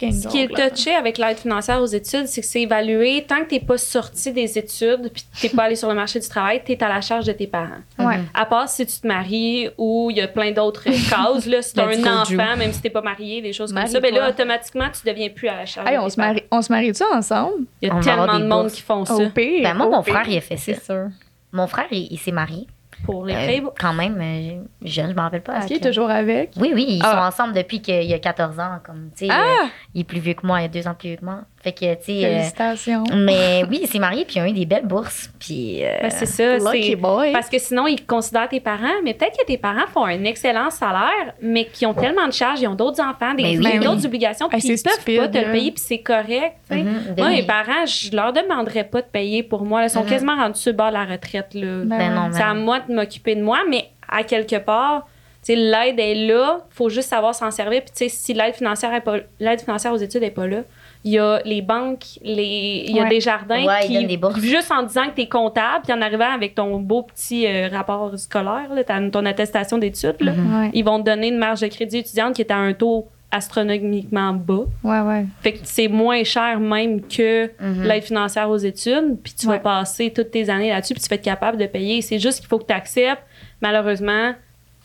[0.00, 3.50] Ce qui est touché avec l'aide financière aux études, c'est que c'est évalué tant que
[3.50, 6.82] t'es pas sorti des études puis t'es pas allé sur le marché du travail, t'es
[6.82, 7.68] à la charge de tes parents.
[7.98, 8.20] Ouais.
[8.34, 11.74] À part si tu te maries ou il y a plein d'autres causes, là, si
[11.74, 14.00] t'as Let's un enfant, même si t'es pas marié, des choses comme ça, Marie-toi.
[14.00, 16.42] ben là, automatiquement, tu deviens plus à la charge Hey, de on tes se marie,
[16.50, 17.64] on se marie-tu ensemble?
[17.82, 18.74] Il y a tellement de monde bourses.
[18.74, 19.62] qui font ça Au pire.
[19.62, 20.14] Ben, moi, au mon pire.
[20.14, 20.74] frère, il a fait ça.
[20.80, 21.08] Sûr.
[21.52, 22.66] Mon frère, il, il s'est marié.
[23.04, 25.58] Pour les Euh, quand même, euh, jeune, je m'en rappelle pas.
[25.58, 26.52] Est-ce qu'il est toujours avec?
[26.58, 27.12] Oui, oui, ils Ah.
[27.12, 28.78] sont ensemble depuis qu'il y a 14 ans.
[28.84, 29.64] Comme, tu sais, Ah!
[29.64, 31.24] euh, il est plus vieux que moi, il y a deux ans plus vieux que
[31.24, 31.40] moi.
[31.62, 33.04] Fait que, tu euh, Félicitations.
[33.14, 35.30] mais oui, il s'est marié, puis il a eu des belles bourses.
[35.38, 35.84] Puis.
[35.84, 36.56] euh, Ben, c'est ça.
[36.56, 37.32] Lucky c'est- boy.
[37.32, 40.70] Parce que sinon, ils considèrent tes parents, mais peut-être que tes parents font un excellent
[40.70, 44.06] salaire, mais qui ont tellement de charges, ils ont d'autres enfants, des, Mais oui, d'autres
[44.06, 46.54] obligations, puis ils c'est peuvent pas stupide, te le payer, puis c'est correct.
[46.70, 46.82] tu sais.
[46.82, 49.80] mhm, Moi, de- mes parents, je leur demanderais pas de payer pour moi.
[49.80, 49.86] là.
[49.88, 50.08] Ils sont Mhm.
[50.08, 51.52] quasiment rendus sur le bord de la retraite.
[51.52, 51.82] Là.
[51.84, 55.06] Ben Ben non, C'est à ben moi de m'occuper de moi, mais à quelque part,
[55.48, 56.60] l'aide est là.
[56.70, 57.82] faut juste savoir s'en servir.
[57.82, 60.58] Puis, si l'aide financière, est pas, l'aide financière aux études n'est pas là,
[61.04, 63.08] il y a les banques, les, il y a Ouais.
[63.08, 66.30] des jardins Ouais, qui, des juste en disant que tu es comptable, puis en arrivant
[66.30, 70.60] avec ton beau petit euh, rapport scolaire, là, ta- ton attestation d'études, là, Mhm.
[70.60, 73.08] Ouais, ils vont te donner une marge de crédit étudiante qui est à un taux
[73.32, 74.64] astronomiquement bas.
[74.84, 75.24] ouais, ouais.
[75.40, 77.84] Fait que c'est moins cher même que Mhm.
[77.84, 79.54] l'aide financière aux études, puis tu Ouais.
[79.54, 82.02] vas passer toutes tes années là-dessus, puis tu vas être capable de payer.
[82.02, 83.22] C'est juste qu'il faut que tu acceptes,
[83.60, 84.32] malheureusement,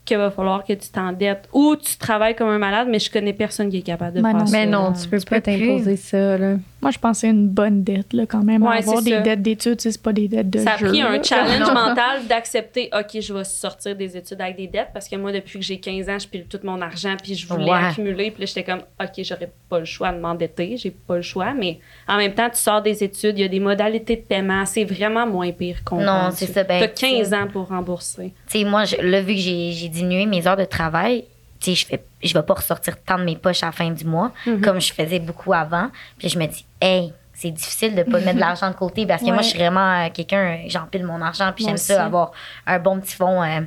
[0.06, 3.34] qu'il va falloir que tu t'endettes ou tu travailles comme un malade, mais je connais
[3.34, 4.46] personne qui est capable de Ben faire non.
[4.46, 4.58] ça.
[4.58, 6.56] Mais non, tu peux Tu pas t'imposer ça, là.
[6.86, 8.62] Moi, je pense que c'est une bonne dette, là, quand même.
[8.62, 9.21] Ouais, Avoir c'est des ça.
[9.21, 12.91] dettes d'études, c'est pas des dettes de Ça a jeu, pris un challenge mental d'accepter,
[12.93, 15.80] OK, je vais sortir des études avec des dettes parce que moi, depuis que j'ai
[15.80, 17.86] 15 ans, je pile tout mon argent puis je voulais Ouais.
[17.89, 18.30] accumuler.
[18.30, 21.56] Puis là, j'étais comme, OK, j'aurais pas le choix de m'endetter, j'ai pas le choix.
[21.56, 24.63] Mais en même temps, tu sors des études, il y a des modalités de paiement,
[24.67, 28.32] c'est vraiment moins pire qu'on Non, c'est ça, ben, T'as 15 ans pour rembourser.
[28.48, 31.24] Tu sais, moi, je- là, vu que j'ai diminué mes heures de travail,
[31.65, 33.89] tu sais, je fais, je vais pas ressortir tant de mes poches à la fin
[33.89, 34.62] du mois, Mhm.
[34.62, 35.89] comme je faisais beaucoup avant.
[36.17, 39.21] Puis je me dis, hey, c'est difficile de pas mettre de l'argent de côté parce
[39.21, 42.32] que moi, je suis vraiment euh, quelqu'un, euh, j'empile mon argent, puis j'aime ça, avoir
[42.65, 43.41] un bon petit fond.
[43.43, 43.62] euh,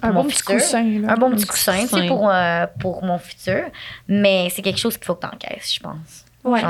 [0.00, 0.54] pour Un mon bon petit futur.
[0.56, 1.12] coussin, là.
[1.12, 2.06] Un bon petit coussin, tu sais, coussin.
[2.08, 3.66] pour, euh, pour mon futur.
[4.08, 6.23] Mais c'est quelque chose qu'il faut que tu encaisses, je pense.
[6.44, 6.60] Ouais.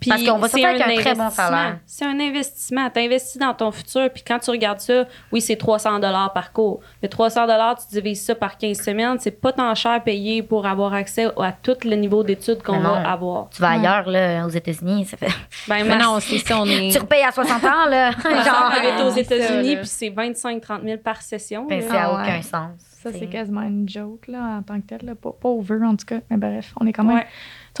[0.00, 1.30] Puis parce qu'on va c'est sortir avec un très bon investissement.
[1.30, 1.78] salaire.
[1.86, 2.90] C'est un investissement.
[2.90, 6.00] Tu investis dans ton futur, puis quand tu regardes ça, oui, c'est 300
[6.32, 6.80] par cours.
[7.02, 10.94] Mais 300 tu divises ça par 15 semaines, c'est pas tant cher payé pour avoir
[10.94, 13.50] accès à tout le niveau d'études qu'on va avoir.
[13.50, 15.26] Tu vas ailleurs, là, aux États-Unis, ça fait.
[15.68, 16.90] Ben, Mais ma- non, c'est ça, on est.
[16.90, 18.10] tu repayes à 60 ans, là.
[18.22, 21.66] Genre, été aux États-Unis, puis c'est 25-30 000 par session.
[21.68, 22.22] ben, ça n'a Ah ouais.
[22.22, 22.70] aucun sens.
[23.02, 25.00] Ça, c'est quasiment une joke, là, en tant que tel.
[25.04, 25.14] Là.
[25.14, 26.18] Pas, pas over, en tout cas.
[26.30, 27.18] Mais bref, on est quand même.
[27.18, 27.26] Ouais.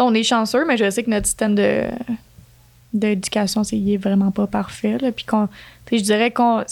[0.00, 1.84] On est chanceux, mais je sais que notre système de
[2.94, 4.96] d'éducation, c'est il est vraiment pas parfait.
[4.98, 5.12] Là.
[5.12, 5.52] Puis qu'on, tu
[5.90, 6.62] sais, je dirais qu'on.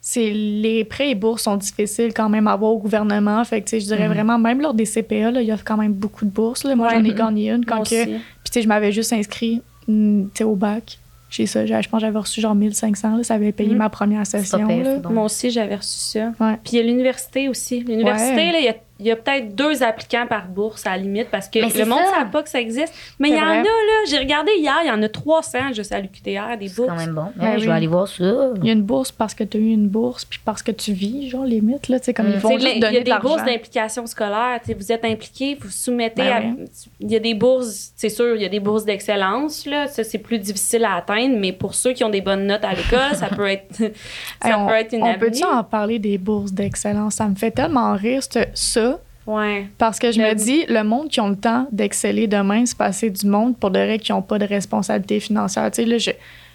[0.00, 3.44] C'est, les prêts et bourses sont difficiles quand même à avoir au gouvernement.
[3.44, 4.14] Fait que, tu sais, je dirais Mhm.
[4.14, 6.64] vraiment, même lors des CPA, là, il y a quand même beaucoup de bourses.
[6.64, 6.74] Là.
[6.76, 6.94] Moi, Ouais.
[6.94, 8.04] j'en ai gagné une quand que.
[8.04, 10.98] Puis, tu sais, je m'avais juste inscrit mm, tu sais, au bac.
[11.30, 11.66] J'ai ça.
[11.66, 13.16] j'ai- Je pense que j'avais reçu genre 1500.
[13.16, 13.76] Là, ça avait payé Mhm.
[13.78, 14.66] ma première session.
[14.66, 14.96] pire, là.
[14.98, 15.10] bon.
[15.10, 16.32] Moi aussi, j'avais reçu ça.
[16.40, 16.54] Ouais.
[16.64, 17.80] Puis il y a l'université aussi.
[17.80, 18.60] L'université, Ouais.
[18.60, 21.48] il y a, il y a peut-être deux applicants par bourse à la limite parce
[21.48, 22.20] que le c'est monde ne ça.
[22.24, 22.92] sait pas que ça existe.
[23.18, 24.04] Mais il y C'est en a, là.
[24.08, 26.88] J'ai regardé hier, il y en a 300 juste à l'UQTR, des C'est bourses.
[26.88, 27.26] quand même bon.
[27.36, 28.24] Ben Je vais aller voir ça.
[28.56, 30.72] Il y a une bourse parce que tu as eu une bourse, puis parce que
[30.72, 32.32] tu vis, genre, limite, là, tu sais, comme Mm.
[32.34, 34.58] ils vont juste Il y a de des bourses d'implication scolaire.
[34.62, 36.64] tu sais, Vous êtes impliqué, vous soumettez Ben à.
[37.00, 39.64] Il y a des bourses, c'est sûr, il y a des bourses d'excellence.
[39.66, 39.86] là.
[39.86, 42.72] Ça, c'est plus difficile à atteindre, mais pour ceux qui ont des bonnes notes à
[42.74, 43.66] l'école, ça peut être,
[44.42, 45.18] ça Hey, on peut être une on avenue.
[45.30, 47.14] peut-tu en parler des bourses d'excellence?
[47.14, 48.87] Ça me fait tellement rire, ce- ça,
[49.28, 49.68] Ouais.
[49.78, 52.76] parce que je Le- me dis, le monde qui ont le temps d'exceller demain, c'est
[52.76, 55.70] passer du monde pour de vrai qui n'ont pas de responsabilité financière.
[55.70, 56.10] Tu sais, là, je,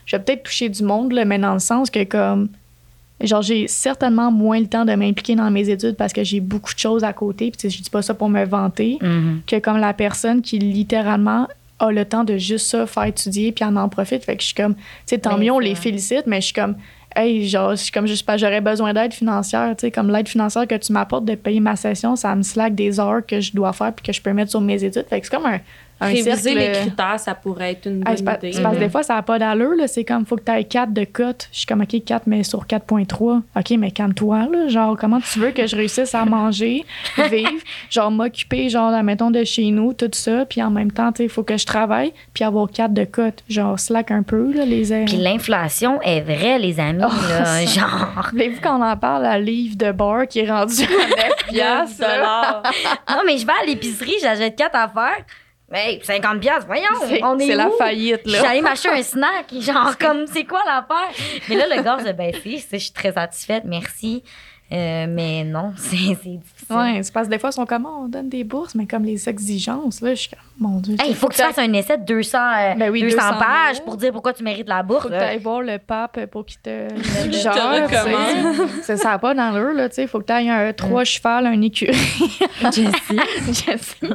[0.07, 2.49] je vais peut-être toucher du monde, là, mais dans le sens que, comme,
[3.21, 6.73] genre, j'ai certainement moins le temps de m'impliquer dans mes études parce que j'ai beaucoup
[6.73, 7.51] de choses à côté.
[7.51, 9.41] Puis, tu sais, je dis pas ça pour me vanter, Mhm.
[9.45, 11.47] que comme la personne qui littéralement
[11.79, 14.23] a le temps de juste ça, faire étudier, puis en en profite.
[14.23, 16.45] Fait que je suis comme, tu sais, tant Mais mieux, on les félicite, mais je
[16.45, 16.75] suis comme,
[17.15, 20.67] hey, genre, je comme, juste pas, j'aurais besoin d'aide financière, tu sais, comme l'aide financière
[20.67, 23.73] que tu m'apportes de payer ma session, ça me slack des heures que je dois
[23.73, 25.06] faire puis que je peux mettre sur mes études.
[25.08, 25.60] Fait que c'est comme un,
[26.03, 28.53] un Réviser cercle- les critères, ça pourrait être une bonne pas- idée.
[28.53, 29.75] c'est parce que des fois, ça n'a pas d'allure.
[29.75, 29.87] là.
[29.87, 31.47] C'est comme, faut que tu aies 4 de cote.
[31.51, 33.41] Je suis comme, OK, 4, mais sur 4.3.
[33.55, 34.67] OK, mais calme-toi, là.
[34.67, 36.83] Genre, comment tu veux que je réussisse à manger,
[37.31, 37.49] vivre,
[37.89, 40.45] genre, m'occuper, genre, mettons, de chez nous, tout ça.
[40.45, 43.43] Puis en même temps, il faut que je travaille, puis avoir 4 de cote.
[43.49, 45.05] Genre, slack un peu, là, les airs.
[45.05, 47.01] Puis l'inflation est vraie, les amis.
[47.05, 48.29] Oh, là, genre.
[48.33, 52.03] Avez-vous quand on en parle, la livre de bar qui est rendue à 9 piastres.
[53.09, 55.23] Non, mais je vais à l'épicerie, j'achète quatre affaires.
[55.73, 56.86] Mais 50 piastres, voyons.
[57.07, 58.47] C'est on est, c'est la faillite, là.
[58.47, 61.25] allée m'acheter un snack, genre comme c'est quoi l'affaire?
[61.49, 64.23] Mais là, le a baissé, ça, je suis très satisfaite, merci.
[64.73, 66.39] Euh, mais non, c'est difficile.
[66.69, 68.88] Ouais, c'est parce que des fois, ils sont comme, Oh, on donne des bourses, mais
[68.88, 70.95] comme les exigences, là, je suis comme, mon Dieu.
[70.99, 73.38] Hey, il faut que tu fasses un essai de 200, euh, Ben oui, 200 200
[73.38, 73.86] pages mots.
[73.86, 75.03] pour dire pourquoi tu mérites la bourse.
[75.03, 75.19] faut que là.
[75.19, 77.53] tu ailles voir le pape pour qu'il te te gère.
[77.53, 78.01] tu sais.
[78.01, 78.69] recommande.
[78.81, 80.07] C'est ça pas d'allure, là, tu sais.
[80.07, 81.93] Faut que tu ailles un trois cheval, un écurie.
[82.63, 82.93] Jessie.
[83.47, 84.13] Jessie.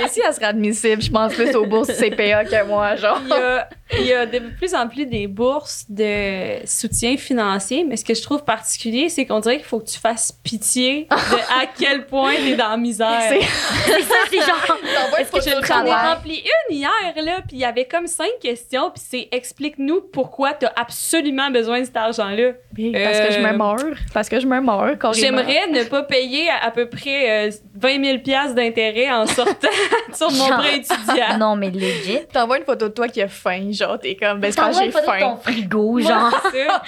[0.00, 3.20] Jessie, elle serait admissible, je pense, plus aux bourses CPA que moi, genre.
[3.24, 7.84] Il y a il y a de plus en plus des bourses de soutien financier,
[7.84, 11.06] mais ce que je trouve particulier, c'est qu'on dirait qu'il faut que tu fasses pitié
[11.10, 11.14] de
[11.62, 13.20] à quel point t'es dans la misère.
[13.28, 13.40] C'est-
[14.02, 14.78] ça, c'est genre.
[15.18, 18.30] Est-ce que je j'en ai rempli une hier, là, puis il y avait comme cinq
[18.40, 22.52] questions, puis c'est explique-nous pourquoi t'as absolument besoin de cet argent-là.
[22.74, 23.96] Parce que je me Euh, meurs.
[24.14, 25.12] Parce que je me meurs, carrément.
[25.12, 29.68] J'aimerais ne pas payer à, à peu près euh, 20 000 piastres d'intérêt en sortant
[30.14, 31.38] sur mon Genre- prêt étudiant.
[31.38, 32.20] Non, mais legit.
[32.32, 34.92] T'envoies une photo de toi qui a faim, genre, t'es comme, ben, c'est j'ai une
[34.92, 35.20] photo de faim.
[35.20, 36.30] ton frigo, genre.
[36.52, 36.82] c'est ça.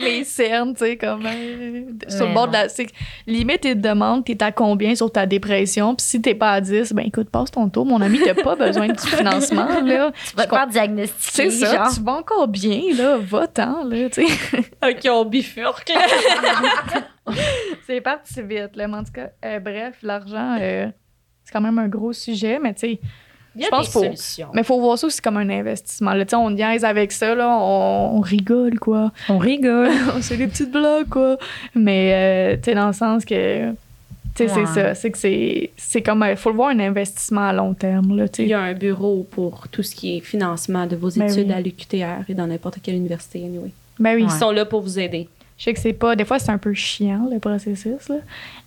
[0.00, 1.75] Les cernes, tu sais, comme, euh,
[2.08, 2.68] sur le bord de la.
[2.68, 2.86] c'est-
[3.26, 6.60] Limite, ils te demandent, t'es à combien sur ta dépression, puis si t'es pas à
[6.60, 10.12] 10, ben, écoute, passe ton tour, mon ami, t'as pas besoin du financement, là.
[10.30, 11.92] Tu vas te faire diagnostiquer, C'est ça, genre.
[11.94, 14.60] tu vas encore bien, là, va-t'en, là, tu sais.
[14.82, 15.92] Ok, on bifurque.
[17.86, 20.86] c'est parti vite, là, mais en tout cas, euh, bref, l'argent, euh,
[21.44, 23.00] c'est quand même un gros sujet, mais tu sais,
[23.56, 24.48] Il y a Je pense des faut- solutions.
[24.52, 26.12] mais faut voir ça aussi comme un investissement.
[26.12, 29.10] Là, on niaise avec ça, là, on, on rigole, quoi.
[29.28, 29.90] On rigole.
[30.20, 31.38] c'est des petites blagues, quoi.
[31.74, 33.76] Mais, euh, tu sais, dans le sens que, tu
[34.36, 34.66] sais, c'est Ouais.
[34.66, 34.94] ça.
[34.94, 38.26] C'est que c'est, c'est comme, il faut le voir un investissement à long terme, là,
[38.38, 41.48] Il y a un bureau pour tout ce qui est financement de vos Ben études
[41.48, 41.52] oui.
[41.54, 43.70] à l'UQTR et dans n'importe quelle université, anyway.
[43.98, 45.26] Ben oui, Ils sont là pour vous aider.
[45.56, 48.16] je sais que c'est pas, des fois, c'est un peu chiant, le processus, là.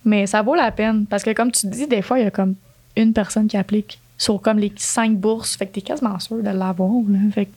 [0.04, 1.06] Mais ça vaut la peine.
[1.08, 2.54] Parce que, comme tu dis, des fois, il y a comme
[2.96, 5.56] une personne qui applique sur comme les cinq bourses.
[5.56, 7.18] Fait que t'es quasiment sûr de l'avoir, là.
[7.32, 7.50] Fait que,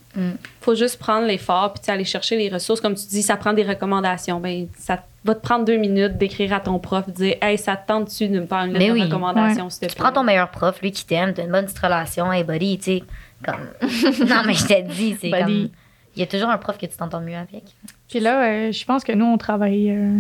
[0.62, 2.80] faut juste prendre l'effort puis tu aller chercher les ressources.
[2.80, 4.40] Comme tu dis, ça prend des recommandations.
[4.40, 7.76] Ben, ça va te prendre deux minutes d'écrire à ton prof, de dire Hey, ça
[7.76, 10.04] te tente-tu de me faire une lettre de recommandation, s'il te Tu plaît?
[10.06, 12.84] prends ton meilleur prof, lui qui t'aime, t'as une bonne petite relation, hey buddy, tu
[12.84, 13.04] sais.
[13.44, 13.68] Comme.
[14.30, 15.70] non, mais je t'ai dit, c'est comme.
[16.16, 17.64] Il y a toujours un prof que tu t'entends mieux avec.
[18.08, 20.20] Puis là, euh, je pense que nous, on travaille euh,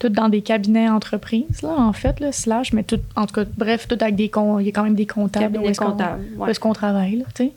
[0.00, 3.44] tous dans des cabinets entreprises, là, en fait, là, slash, mais tout, en tout cas,
[3.56, 4.62] bref, tout avec des comptes.
[4.62, 5.46] Il y a quand même des comptables.
[5.46, 5.96] où Cabinet est-ce qu'on-
[6.44, 6.54] ouais.
[6.54, 7.52] qu'on travaille, là, tu sais.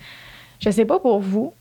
[0.60, 1.54] Je sais pas pour vous,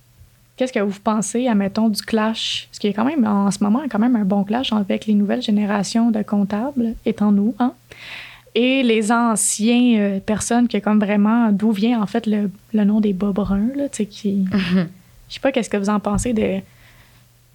[0.56, 2.66] qu'est-ce que vous pensez, admettons, du clash?
[2.70, 5.06] Parce qu'il y a quand même, en ce moment, quand même un bon clash avec
[5.06, 7.72] les nouvelles générations de comptables, étant nous, hein?
[8.54, 13.00] Et les anciens euh, personnes qui, comme vraiment, d'où vient, en fait, le, le nom
[13.00, 14.44] des bas bruns, là, tu sais, qui...
[15.28, 16.56] Je sais pas qu'est-ce que vous en pensez de.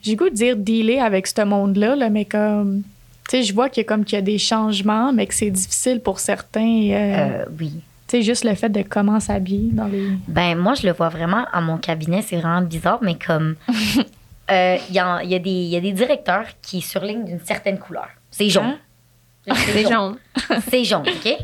[0.01, 2.81] J'ai goût de dire dealer avec ce monde-là, là, mais comme.
[3.29, 5.33] Tu sais, je vois qu'il y a comme qu'il y a des changements, mais que
[5.33, 6.61] c'est difficile pour certains.
[6.91, 7.73] euh, Euh, oui.
[8.07, 10.11] Tu sais, juste le fait de comment s'habiller dans les.
[10.29, 13.55] Ben, moi, je le vois vraiment à mon cabinet, c'est vraiment bizarre, mais comme.
[14.51, 18.07] euh, Il y, a, y, a y a des directeurs qui surlignent d'une certaine couleur.
[18.31, 18.77] C'est jaune.
[19.49, 19.55] Hein?
[19.55, 20.17] C'est jaune.
[20.69, 21.37] C'est jaune, OK?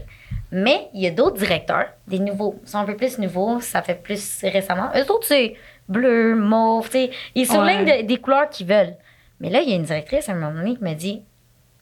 [0.51, 3.81] Mais il y a d'autres directeurs, des nouveaux, ils sont un peu plus nouveaux, ça
[3.81, 4.89] fait plus récemment.
[4.95, 5.55] Eux autres, c'est
[5.89, 7.09] bleu, mauve, tu sais.
[7.33, 8.03] Ils surlignent Ouais.
[8.03, 8.93] de- des couleurs qu'ils veulent.
[9.39, 11.21] Mais là, il y a une directrice à un moment donné qui me dit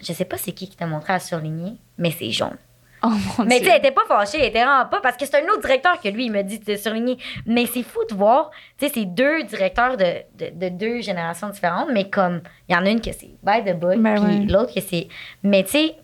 [0.04, 2.58] Je sais pas c'est qui qui t'a montré à surligner, mais c'est jaune.
[3.04, 5.26] Oh mon Mais tu sais, elle était pas fâchée, elle était vraiment pas, parce que
[5.26, 7.18] c'est un autre directeur que lui, il me dit de surligner.
[7.48, 11.50] Mais c'est fou de voir, tu sais, c'est deux directeurs de, de, de deux générations
[11.50, 14.24] différentes, mais comme, il y en a une que c'est by the book, Ben puis
[14.24, 14.46] ouais.
[14.46, 15.08] l'autre que c'est.
[15.42, 15.96] Mais tu sais,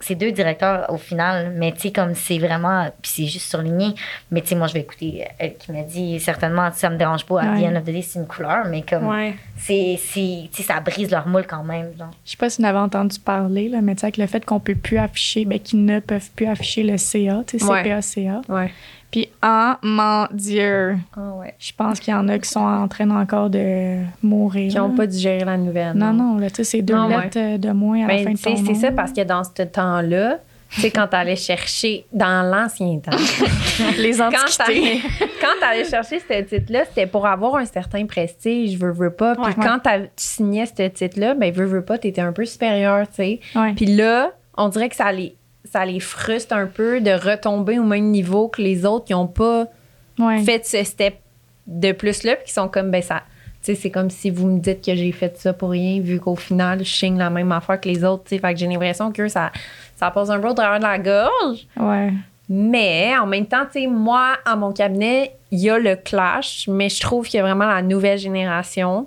[0.00, 2.90] c'est deux directeurs au final, mais tu sais, comme c'est vraiment.
[3.02, 3.94] Puis c'est juste surligné.
[4.30, 7.24] Mais tu sais, moi, je vais écouter elle qui m'a dit, certainement, ça me dérange
[7.26, 7.62] pas, à Ouais.
[7.62, 9.06] the end of the day, c'est une couleur, mais comme.
[9.06, 9.34] Ouais.
[9.56, 9.98] C'est.
[10.02, 11.90] c'est- Tu sais, ça brise leur moule quand même.
[12.24, 14.26] Je sais pas si vous en avez entendu parler, là, mais tu sais, avec le
[14.26, 17.64] fait qu'on peut plus afficher, ben, qu'ils ne peuvent plus afficher le CA, tu sais,
[17.64, 17.82] Ouais.
[17.82, 18.40] CPA-CA.
[18.48, 18.72] Ouais.
[19.10, 21.54] Puis, oh mon Dieu, Ah ouais.
[21.58, 24.70] je pense qu'il y en a qui sont en train encore de mourir.
[24.70, 25.94] Qui n'ont pas digéré la nouvelle.
[25.96, 28.24] Non, non, là, tu sais, c'est deux Non, lettres euh, de moins à la Ben,
[28.24, 30.38] fin de ton c'est ça parce que dans ce temps-là,
[30.72, 33.10] tu sais, quand t'allais chercher dans l'ancien temps,
[33.98, 35.00] les antiquités.
[35.40, 39.34] quand t'allais chercher ce titre-là, c'était pour avoir un certain prestige, veux, veux pas.
[39.34, 39.54] Puis Ouais.
[39.60, 43.40] quand tu signais ce titre-là, ben, veux, veux pas, t'étais un peu supérieur, tu sais.
[43.56, 43.72] Ouais.
[43.74, 47.84] Puis là, on dirait que ça les, ça les frustre un peu de retomber au
[47.84, 49.66] même niveau que les autres qui n'ont pas
[50.18, 50.38] Ouais.
[50.42, 51.14] fait ce step
[51.66, 53.22] de plus-là, puis qui sont comme, ben, ça.
[53.62, 56.18] Tu sais, c'est comme si vous me dites que j'ai fait ça pour rien, vu
[56.20, 58.38] qu'au final, je signe la même affaire que les autres, tu sais.
[58.40, 59.50] Fait que j'ai l'impression que ça,
[59.96, 61.66] ça passe un peu au travers de la gorge.
[61.78, 62.12] Ouais.
[62.48, 66.66] Mais en même temps, tu sais, moi, à mon cabinet, il y a le clash,
[66.68, 69.06] mais je trouve qu'il y a vraiment la nouvelle génération.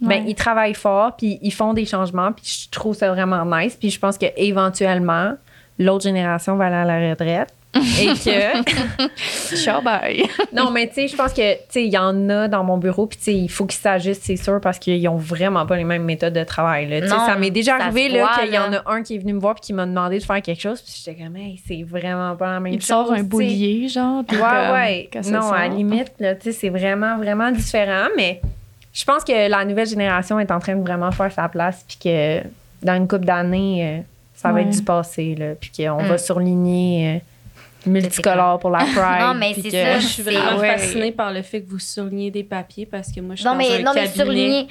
[0.00, 3.76] Ben, ils travaillent fort, puis ils font des changements, puis je trouve ça vraiment nice.
[3.76, 5.34] Puis je pense que éventuellement,
[5.82, 7.48] l'autre génération va aller à la retraite.
[7.74, 10.24] et que Ciao, bye.
[10.52, 12.76] non, mais tu sais, je pense que, tu sais, il y en a dans mon
[12.76, 15.76] bureau, puis tu sais, il faut qu'ils s'ajustent, c'est sûr, parce qu'ils ont vraiment pas
[15.76, 16.86] les mêmes méthodes de travail.
[16.86, 17.00] Là.
[17.00, 19.14] Tu sais, Non, ça m'est déjà ça arrivé là, qu'il y en a un qui
[19.14, 21.34] est venu me voir puis qui m'a demandé de faire quelque chose, puis j'étais comme,
[21.36, 22.88] hey, c'est vraiment pas la même Il chose.
[22.88, 24.22] sort un boulier, genre.
[24.22, 25.30] puis Ouais, comme, ouais.
[25.30, 28.42] Non, à la limite, là, tu sais, c'est vraiment, vraiment différent, mais
[28.92, 31.96] je pense que la nouvelle génération est en train de vraiment faire sa place, puis
[32.04, 32.40] que
[32.82, 34.02] dans une couple d'années,
[34.42, 34.62] euh, ça va Ouais.
[34.62, 36.06] être du passé, là, puis qu'on Mm.
[36.06, 37.16] va surligner.
[37.16, 37.18] euh,
[37.84, 39.20] multicolore pour la Pride.
[39.20, 39.84] Non, mais c'est que- ça.
[39.84, 40.78] Moi, je suis vraiment ouais.
[40.78, 43.54] fascinée par le fait que vous surlignez des papiers parce que moi, je suis Non,
[43.54, 44.14] dans mais- un non, mais cabinet.
[44.24, 44.68] surligner-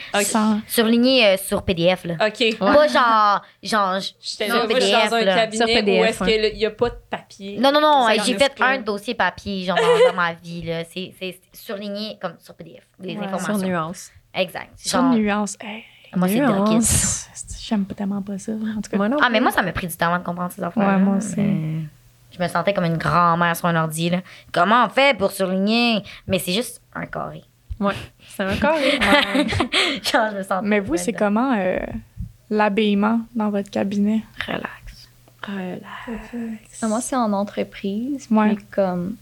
[0.67, 2.13] Surligné euh, sur PDF, là.
[2.25, 2.57] OK.
[2.57, 3.41] Pas genre.
[3.61, 5.35] genre je- J'étais sur là, moi, je suis dans un là.
[5.35, 6.49] cabinet Sur PDF, où est-ce ouais.
[6.51, 7.57] qu'il n'y a pas de papier.
[7.59, 10.83] Non, non, non, en j'ai fait un dossier papier, genre, dans, ma vie, là.
[10.85, 13.25] C'est c'est surligné comme sur PDF, les Ouais.
[13.25, 13.59] informations.
[13.59, 14.09] Sur nuance.
[14.33, 14.69] Exact.
[14.77, 15.57] Sur nuance.
[15.59, 15.83] Hey,
[16.15, 16.39] moi, c'est.
[16.39, 17.27] Dorkis.
[17.67, 18.51] J'aime pas tellement pas ça.
[18.51, 20.23] En tout cas, Moi non Ah, mais moi, ça m'a pris du temps avant de
[20.23, 20.85] comprendre ces affaires.
[20.85, 21.35] Ouais, moi aussi.
[21.35, 24.19] je me sentais comme une grand-mère sur un ordi, là.
[24.51, 26.03] Comment on fait pour surligner?
[26.27, 27.43] Mais c'est juste un carré.
[27.79, 27.93] Ouais,
[28.27, 28.99] c'est un carré.
[30.03, 30.67] genre, je me sentais.
[30.67, 31.77] Mais vous, c'est comment euh,
[32.49, 34.21] l'habillement dans votre cabinet?
[34.47, 35.07] Relax.
[35.47, 38.55] Ah, Moi, c'est en entreprise, Ouais.
[38.55, 39.15] puis comme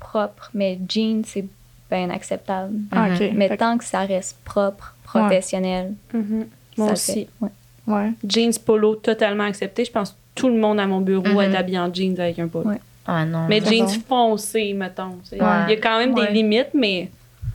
[0.00, 1.46] propre, mais jeans, c'est
[1.90, 2.74] bien acceptable.
[2.90, 3.08] Ah.
[3.14, 3.30] OK.
[3.34, 6.46] Mais Fait tant que ça reste propre, professionnel, Mhm.
[6.78, 7.12] Moi aussi.
[7.12, 7.28] fait.
[7.40, 7.50] Ouais.
[7.86, 8.12] Ouais.
[8.26, 9.84] Jeans polo totalement accepté.
[9.84, 11.40] Je pense que tout le monde à mon bureau Mhm.
[11.40, 12.68] est habillé en jeans avec un polo.
[12.70, 12.80] Ouais.
[13.06, 13.46] Ah non.
[13.48, 14.00] Mais jeans bon.
[14.36, 15.16] foncés, mettons.
[15.32, 16.28] Il y a quand même Ouais.
[16.28, 17.10] des limites, mais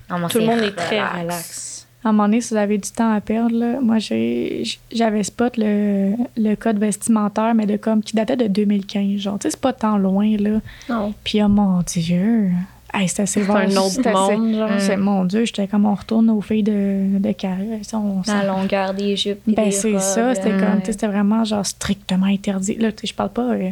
[0.10, 1.22] Non, moi, tout le monde est très relax.
[1.22, 1.88] relax.
[2.04, 5.24] À un moment donné, si vous avez du temps à perdre, là, moi, j'ai- j'avais
[5.24, 9.20] spot le, le code vestimentaire, mais de comme qui datait de 2015.
[9.20, 10.60] Genre, tu sais, c'est pas tant loin, là.
[10.90, 11.14] Non.
[11.24, 12.52] Puis, oh mon Dieu!
[13.00, 14.70] Hey, c'était C'est un autre C'était- monde, genre.
[14.80, 17.80] c'est- Mon Dieu, j'étais comme on retourne aux filles de, de carré.
[17.84, 19.40] Ça, on La longueur des jupes.
[19.46, 20.34] Ben, c'est ça.
[20.34, 22.76] C'était euh, comme, c'était vraiment genre strictement interdit.
[22.76, 23.52] Là, tu sais, je parle pas.
[23.54, 23.70] euh,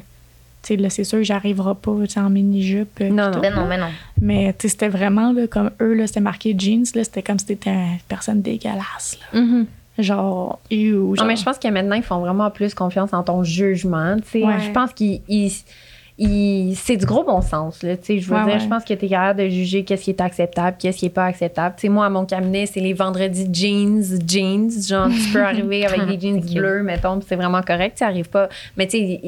[0.78, 3.00] là, c'est sûr que j'arriverai pas en mini-jupe.
[3.02, 3.32] euh, Non, non.
[3.34, 3.88] tout, Ben non, mais non.
[4.22, 6.86] Mais c'était vraiment là, comme eux, là, c'était marqué jeans.
[6.94, 9.18] là, C'était comme si t'étais une personne dégueulasse.
[9.34, 9.40] Là.
[9.42, 9.66] Mhm.
[9.98, 13.44] Genre, ew, Non, mais je pense que maintenant, ils font vraiment plus confiance en ton
[13.44, 14.18] jugement.
[14.34, 14.60] Ouais.
[14.60, 15.22] Je pense qu'ils.
[16.18, 17.84] C'est du gros bon sens.
[17.84, 18.60] Là, je veux Ouais, dire, ouais.
[18.60, 21.10] je pense que tu es capable de juger qu'est-ce qui est acceptable, qu'est-ce qui est
[21.10, 21.76] pas acceptable.
[21.90, 24.70] Moi, à mon cabinet, c'est les vendredis jeans, jeans.
[24.88, 27.98] Genre, tu peux arriver avec des jeans bleus, mettons, c'est vraiment correct.
[27.98, 28.48] Tu arrives pas.
[28.78, 29.22] Mais tu sais,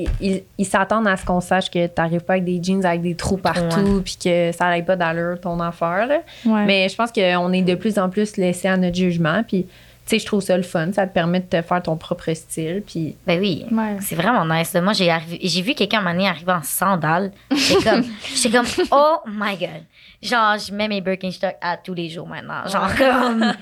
[0.57, 3.15] ils- s'attendent à ce qu'on sache que tu n'arrives pas avec des jeans avec des
[3.15, 6.07] trous partout, puis que ça n'aille pas d'allure ton affaire.
[6.07, 6.21] Là.
[6.65, 9.43] Mais je pense qu'on est de plus en plus laissé à notre jugement.
[9.47, 9.65] Puis,
[10.09, 10.91] sais, je trouve ça le fun.
[10.93, 12.83] Ça te permet de te faire ton propre style.
[12.85, 13.65] Puis, Ben oui.
[13.71, 13.97] Ouais.
[14.01, 14.73] C'est vraiment nice.
[14.75, 17.31] Moi, j'ai arrivé- j'ai vu quelqu'un à un moment donné arriver en sandales.
[17.51, 18.03] J'étais comme,
[18.35, 19.83] j'étais comme, oh my god.
[20.21, 22.65] Genre, je mets mes Birkenstock à tous les jours maintenant.
[22.67, 23.53] Genre, comme,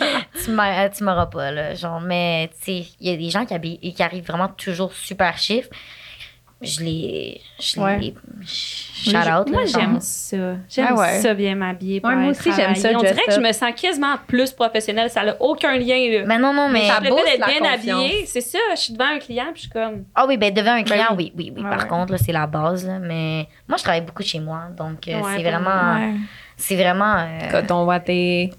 [0.43, 1.73] tu m'as- tu m'auras pas, là.
[1.73, 4.93] Genre, mais, tu sais, il y a des gens qui, habillent- qui arrivent vraiment toujours
[4.93, 5.69] super chiffres.
[6.61, 7.41] Je les.
[7.59, 7.99] Je Ouais.
[7.99, 8.13] les.
[8.45, 9.49] Shout out.
[9.51, 10.37] Moi, j'aime ça.
[10.69, 11.19] J'aime Ah ouais.
[11.19, 11.99] ça bien m'habiller.
[12.03, 12.89] Ouais, moi aussi, j'aime ça.
[12.95, 15.09] On dirait que je me sens quasiment plus professionnelle.
[15.09, 15.97] Ça n'a aucun lien.
[16.11, 16.25] Là.
[16.25, 16.87] Ben non, non, mais.
[16.87, 17.99] ça le fait d'être la bien confiance.
[18.03, 18.57] habillée, c'est ça.
[18.73, 20.05] Je suis devant un client puis je suis comme.
[20.15, 21.61] Ah oui, ben devant un client, Ben oui, oui, oui.
[21.63, 21.87] Ouais, Par ouais.
[21.87, 22.87] contre, là, c'est la base.
[22.87, 22.99] là.
[22.99, 24.63] Mais moi, je travaille beaucoup chez moi.
[24.75, 25.95] Donc, euh, Ouais, c'est vraiment.
[25.99, 26.13] Ouais.
[26.57, 27.15] C'est vraiment.
[27.17, 28.51] euh, coton watté.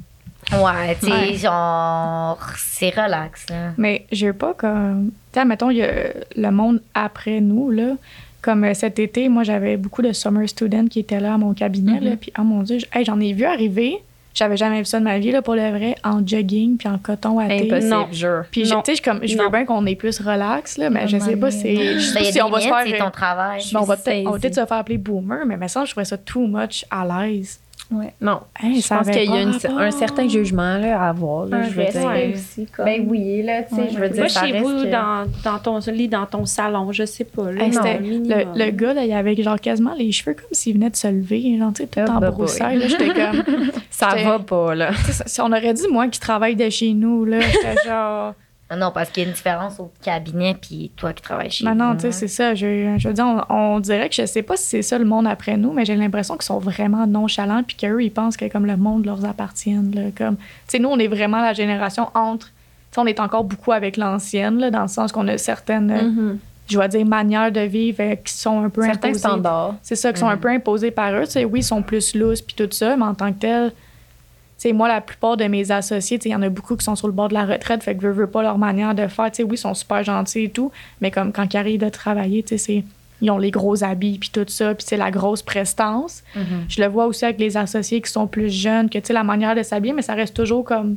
[0.53, 1.35] Ouais, tu sais, Ouais.
[1.35, 3.73] genre, c'est relax, là.
[3.77, 5.11] Mais j'ai pas comme.
[5.33, 5.89] Tu sais, mettons, il y a
[6.37, 7.95] le monde après nous, là.
[8.43, 11.53] Comme euh, cet été, moi, j'avais beaucoup de summer students qui étaient là à mon
[11.53, 12.13] cabinet, là.
[12.21, 13.97] Puis, oh mon Dieu, j'en ai vu arriver.
[14.35, 16.99] J'avais jamais vu ça de ma vie, là, pour le vrai, en jogging puis en
[16.99, 17.69] coton à thé.
[17.85, 18.07] Non.
[18.13, 18.45] jure.
[18.51, 18.83] Puis, je- Non.
[18.83, 19.51] tu sais, je comme- je veux Non.
[19.51, 21.95] bien qu'on ait plus relax, là, mais je sais pas, c'est.
[21.95, 22.83] Je sais Ben, pas si on va se faire.
[22.87, 23.63] c'est ton travail.
[23.75, 24.27] On va peut-être saisie.
[24.29, 26.85] on va peut-être se faire appeler boomer, mais mais ça, je trouvais ça too much
[26.91, 27.59] à l'aise.
[28.20, 28.41] Non.
[28.61, 31.47] Hey, je pense qu'il y a une- un certain jugement là, à avoir.
[31.47, 32.05] Là, Un je veux dire.
[32.05, 32.32] Ouais.
[32.34, 32.66] aussi.
[32.66, 32.84] Comme...
[32.84, 33.89] Ben oui, là, tu sais, Ouais.
[33.93, 37.05] je veux dire, chez reste vous, que- dans, dans ton lit, dans ton salon, je
[37.05, 37.53] sais pas.
[37.53, 40.74] Là, Hey, non, c'était- le gars, là, il avait genre quasiment les cheveux comme s'il
[40.74, 42.78] venait de se lever, genre, tu sais, tout Ah, en bah, broussailles.
[42.78, 42.89] là.
[42.89, 43.43] J'étais comme.
[43.91, 44.91] Ça va pas, là.
[45.41, 48.34] on aurait dit, moi, qui travaille de chez nous, là, j'étais genre.
[48.71, 51.64] Non, non, parce qu'il y a une différence au cabinet puis toi qui travailles chez
[51.64, 52.12] Mais non, vous, tu sais, hein.
[52.12, 52.55] c'est ça.
[52.57, 55.05] Je, je veux dire, on, on dirait que je sais pas si c'est ça le
[55.05, 58.49] monde après nous, mais j'ai l'impression qu'ils sont vraiment nonchalants puis qu'eux, ils pensent que
[58.49, 59.73] comme le monde leur appartient.
[59.95, 62.47] Là, comme, tu sais, nous, on est vraiment la génération entre.
[62.49, 62.53] Tu
[62.97, 66.03] sais, on est encore beaucoup avec l'ancienne, là, dans le sens qu'on a certaines, euh,
[66.03, 66.39] Mhm.
[66.69, 69.19] je vais dire, manières de vivre euh, qui sont un peu Certains imposées.
[69.21, 69.75] standards.
[69.83, 70.41] C'est ça, qui sont un Mhm.
[70.41, 71.25] peu imposés par eux.
[71.25, 73.73] Tu sais, oui, ils sont plus lousses puis tout ça, mais en tant que tel,
[74.59, 77.07] sais, moi, la plupart de mes associés, il y en a beaucoup qui sont sur
[77.07, 79.31] le bord de la retraite, fait que je veux pas leur manière de faire.
[79.31, 81.89] Tu sais, oui, ils sont super gentils et tout, mais comme quand ils arrivent de
[81.89, 82.85] travailler, tu sais, c'est-
[83.23, 86.23] ils ont les gros habits puis tout ça, puis c'est la grosse prestance.
[86.35, 86.45] Mhm.
[86.69, 89.25] Je le vois aussi avec les associés qui sont plus jeunes, que tu sais, la
[89.25, 90.97] manière de s'habiller, mais ça reste toujours comme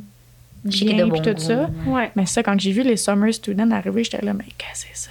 [0.64, 1.70] bien puis bon tout goût, ça.
[1.86, 2.10] Ouais.
[2.16, 5.04] Mais ça, quand j'ai vu les summer students arriver, j'étais là, mais qu'est-ce que c'est
[5.06, 5.10] ça?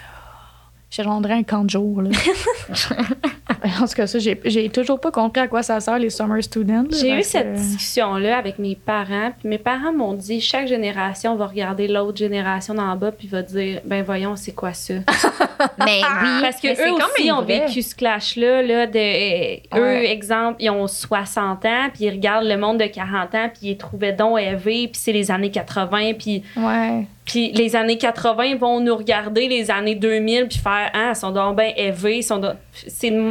[0.91, 2.09] J'ai rendu un camp de jour, là.
[3.81, 6.85] en tout cas, ça, j'ai, toujours pas compris à quoi ça sert, les summer students.
[6.91, 11.35] J'ai eu cette que- discussion-là avec mes parents, puis mes parents m'ont dit chaque génération
[11.35, 14.95] va regarder l'autre génération d'en bas, puis va dire ben voyons, c'est quoi ça
[15.77, 16.29] Mais oui.
[16.41, 17.67] Parce que eux aussi ont vrai.
[17.67, 22.57] vécu ce clash-là là, de eux exemple, ils ont 60 ans, puis ils regardent le
[22.57, 26.43] monde de 40 ans, puis ils trouvaient donc élevé, puis c'est les années 80, puis
[26.57, 27.05] Ouais.
[27.29, 31.29] Puis les années 80 vont nous regarder les années 2000 puis faire ah, ils sont
[31.29, 32.89] donc bien élevés, ils sont donc- c'est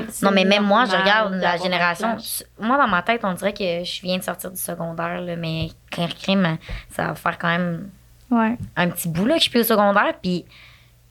[0.08, 2.16] c'est Non, mais même moi, je regarde la génération.
[2.60, 5.68] Moi, dans ma tête, on dirait que je viens de sortir du secondaire, là, mais
[5.90, 6.58] crime,
[6.90, 7.90] ça va faire quand même
[8.30, 8.56] Ouais.
[8.76, 10.14] un petit bout là, que je suis au secondaire.
[10.22, 10.44] Puis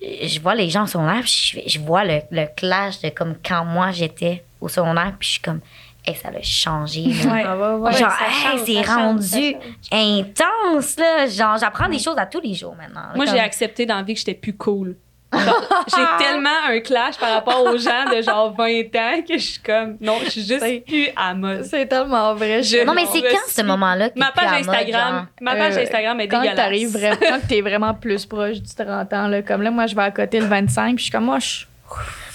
[0.04, 3.02] euh, je vois les gens au secondaire, puis je, fais- je vois le, le clash
[3.02, 5.60] de comme quand moi j'étais au secondaire, puis je suis comme,
[6.08, 7.02] hey, ça a changé.
[7.30, 7.44] Ouais.
[7.46, 7.94] Ah, ouais, ouais.
[7.94, 8.12] Genre,
[8.54, 9.56] hey, c'est rendu
[9.92, 11.28] intense, là.
[11.28, 13.02] Genre, j'apprends des choses à tous les jours maintenant.
[13.16, 14.96] Moi, Comme- j'ai accepté dans la vie que j'étais plus cool.
[15.34, 19.60] J'ai tellement un clash par rapport aux gens de genre 20 ans que je suis
[19.62, 21.64] comme, non, je suis juste C'est- plus à mode.
[21.66, 22.64] C'est tellement vrai.
[22.64, 25.26] Je- Non, mais c'est quand ce moment-là que Ma plus page à mode, Instagram, genre?
[25.42, 26.56] ma page Euh, Instagram est quand dégueulasse.
[26.56, 29.96] t'arrives vraiment, quand t'es vraiment plus proche du 30 ans, là, comme là, moi, je
[29.96, 31.66] vais à côté le 25, puis je suis comme, moi, je.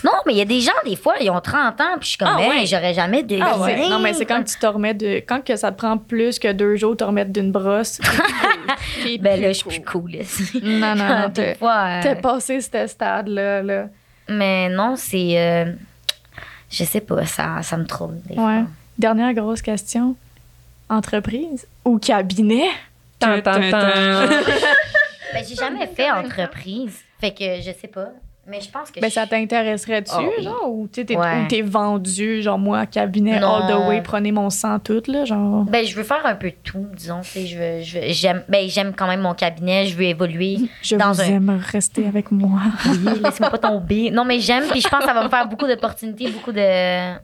[0.04, 2.08] Non, mais il y a des gens, des fois, ils ont 30 ans, puis je
[2.08, 2.66] suis comme, Ah hey, ouais.
[2.66, 3.46] j'aurais jamais deviné.
[3.48, 3.88] Ah ouais.
[3.88, 5.16] Non, mais c'est quand tu te remets de.
[5.26, 7.98] Quand que ça te prend plus que deux jours de te remettre d'une brosse.
[7.98, 8.06] t'es.
[9.04, 10.12] T'es Ben là, je suis plus cool.
[10.62, 11.32] Non, non, non.
[11.62, 13.62] Euh, t'as passé ce stade-là.
[13.62, 13.84] Là.
[14.28, 15.38] Mais non, c'est.
[15.40, 15.72] euh,
[16.70, 18.18] je sais pas, ça, ça me trouble.
[18.24, 18.60] Des Ouais.
[18.60, 18.62] fois.
[18.98, 20.16] Dernière grosse question.
[20.88, 22.68] Entreprise ou cabinet?
[23.18, 23.88] Tan, tan, tan.
[25.32, 26.98] Ben, j'ai jamais fait entreprise.
[27.18, 28.08] Fait que je sais pas.
[28.44, 28.98] Mais je pense que.
[29.00, 30.42] Ben, je- ça t'intéresserait-tu, oui.
[30.42, 30.68] genre?
[30.68, 31.62] Ou t'es Ouais.
[31.62, 33.54] vendu, genre, moi, cabinet, Non.
[33.54, 35.62] all the way, prenez mon sang tout, là, genre?
[35.64, 37.20] Ben, je veux faire un peu de tout, disons.
[37.20, 39.86] tu sais, Je veux, je veux- j'aime, ben, j'aime quand même mon cabinet.
[39.86, 40.56] Je veux évoluer.
[40.82, 42.60] Je dans vous un- aime, restez avec moi.
[42.86, 44.10] Oui, laisse-moi pas tomber.
[44.10, 46.58] Non, mais j'aime, puis je pense que ça va me faire beaucoup d'opportunités, beaucoup de.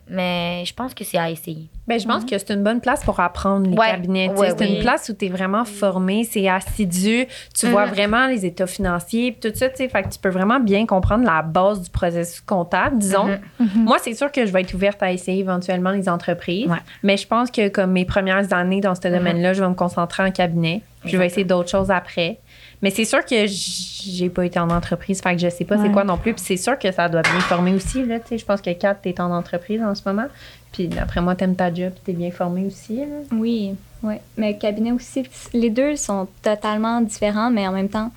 [0.09, 1.67] Mais je pense que c'est à essayer.
[1.87, 3.87] Ben, je pense que c'est une bonne place pour apprendre les Ouais.
[3.91, 4.29] cabinets.
[4.29, 4.41] tu sais.
[4.41, 4.75] Ouais, c'est oui.
[4.75, 7.25] une place où tu es vraiment formé, c'est assidu,
[7.57, 7.91] tu vois Mhm.
[7.93, 9.89] vraiment les états financiers, puis tout ça, tu sais.
[9.89, 13.27] Fait que tu peux vraiment bien comprendre la base du processus comptable, disons.
[13.59, 13.69] Mhm.
[13.83, 16.77] Moi, c'est sûr que je vais être ouverte à essayer éventuellement les entreprises, Ouais.
[17.03, 20.23] mais je pense que comme mes premières années dans ce domaine-là, je vais me concentrer
[20.23, 20.81] en cabinet.
[21.01, 22.39] puis Je vais essayer d'autres choses après.
[22.81, 25.91] Mais c'est sûr que j'ai pas été en entreprise, fait que je sais pas c'est
[25.91, 26.33] quoi non plus.
[26.33, 28.37] Puis c'est sûr que ça doit bien former aussi, là, tu sais.
[28.37, 30.27] Je pense que Kat, t'es en entreprise en ce moment.
[30.73, 33.05] Puis d'après moi, t'aimes ta job, t'es bien formé aussi, là.
[33.31, 34.15] Oui, oui.
[34.37, 38.11] Mais cabinet aussi, les deux sont totalement différents, mais en même temps,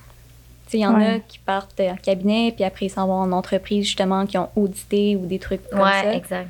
[0.73, 1.15] il y en Ouais.
[1.15, 4.49] a qui partent en cabinet, puis après ils s'en vont en entreprise, justement, qui ont
[4.55, 6.13] audité ou des trucs comme Ouais, ça.
[6.13, 6.49] exact.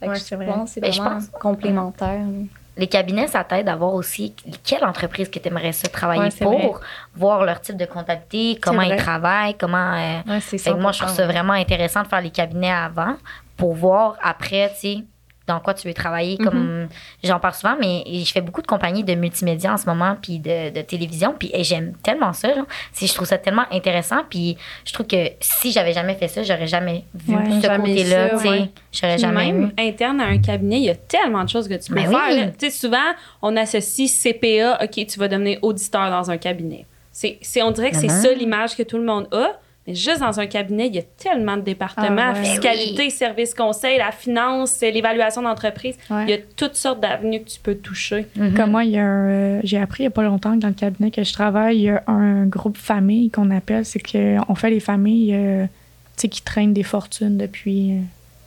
[0.00, 0.46] Fait que Ouais, je c'est vrai.
[0.46, 2.20] pense c'est Ben, je vraiment pense- complémentaire.
[2.20, 2.44] là.
[2.76, 6.30] Les cabinets, ça t'aide à voir aussi quelle entreprise que tu aimerais ça travailler Ouais,
[6.30, 6.70] c'est pour, vrai.
[7.14, 9.92] voir leur type de comptabilité, comment ils travaillent, comment.
[9.94, 13.16] euh, c'est moi, je trouve ça vraiment intéressant de faire les cabinets avant
[13.58, 15.04] pour voir après, tu sais,
[15.52, 16.38] dans quoi tu veux travailler.
[16.38, 16.88] Comme
[17.24, 20.38] j'en parle souvent, mais je fais beaucoup de compagnies de multimédia en ce moment, puis
[20.38, 22.54] de, de télévision, puis j'aime tellement ça.
[22.54, 22.66] Genre.
[23.00, 26.66] Je trouve ça tellement intéressant, puis je trouve que si j'avais jamais fait ça, j'aurais
[26.66, 27.44] jamais vu Ouais.
[27.62, 28.48] ce côté-là, ça, tu sais.
[28.48, 28.70] ouais.
[28.92, 31.88] J'aurais jamais même interne à un cabinet, il y a tellement de choses que tu
[31.90, 32.28] peux Ben faire.
[32.30, 32.40] oui.
[32.40, 32.46] là.
[32.58, 32.98] Tu sais, souvent,
[33.42, 36.86] on associe CPA, OK, tu vas devenir auditeur dans un cabinet.
[37.12, 38.22] C'est, on dirait que c'est Mhm.
[38.22, 39.58] ça l'image que tout le monde a.
[39.86, 42.16] Mais juste dans un cabinet, il y a tellement de départements.
[42.18, 42.44] Ah ouais.
[42.44, 45.96] Fiscalité, Ben service conseil, la finance, l'évaluation d'entreprise.
[46.10, 46.24] Ouais.
[46.24, 48.26] Il y a toutes sortes d'avenues que tu peux toucher.
[48.36, 48.54] Mhm.
[48.54, 50.60] Comme moi, il y a un, euh, j'ai appris il n'y a pas longtemps que
[50.60, 53.86] dans le cabinet que je travaille, il y a un groupe famille qu'on appelle.
[53.86, 58.00] C'est qu'on fait les familles euh, tu sais, qui traînent des fortunes depuis euh,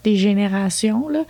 [0.03, 1.09] des générations.
[1.09, 1.23] Là.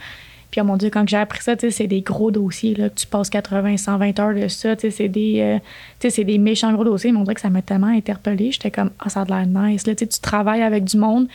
[0.54, 2.76] Puis, oh mon Dieu, quand j'ai appris ça, tu sais, c'est des gros dossiers.
[2.76, 4.76] Là, que tu passes 80, 120 heures de ça.
[4.76, 5.58] tu sais, C'est des, euh,
[6.00, 7.12] tu c'est des méchants gros dossiers.
[7.12, 8.52] Mais on dirait que ça m'a tellement interpellée.
[8.52, 9.88] J'étais comme, ah, ça a l'air nice.
[9.88, 11.26] Là, tu sais, tu travailles avec du monde.
[11.28, 11.32] Tu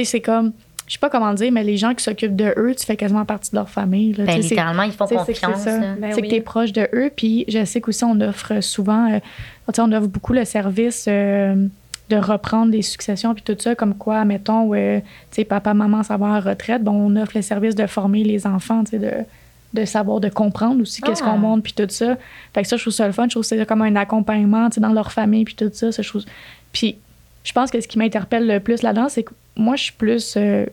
[0.00, 0.52] sais, c'est comme,
[0.88, 3.24] je sais pas comment dire, mais les gens qui s'occupent de eux, tu fais quasiment
[3.24, 4.14] partie de leur famille.
[4.14, 5.64] Là, Ben, Tu littéralement, ils font tu sais, c'est que confiance.
[5.66, 5.94] là.
[6.00, 6.26] Ben c'est oui.
[6.26, 7.12] que tu es proche de eux.
[7.16, 9.20] Puis je sais qu'aussi, on offre souvent, euh,
[9.68, 11.68] tu sais, on offre beaucoup le service euh,
[12.08, 16.02] de reprendre les successions, puis tout ça, comme quoi, mettons, euh, tu sais, papa, maman,
[16.02, 18.98] ça va en retraite, bon, on offre le service de former les enfants, tu sais,
[18.98, 19.12] de,
[19.80, 21.30] de savoir, de comprendre aussi qu'est-ce Ah.
[21.30, 22.16] qu'on montre, puis tout ça.
[22.54, 23.24] Fait que ça, je trouve ça le fun.
[23.24, 25.90] Je trouve que c'est comme un accompagnement, tu sais, dans leur famille, puis tout ça.
[25.90, 26.22] ça je trouve...
[26.72, 26.96] Puis
[27.42, 30.34] je pense que ce qui m'interpelle le plus là-dedans, c'est que moi, je suis plus
[30.36, 30.66] euh,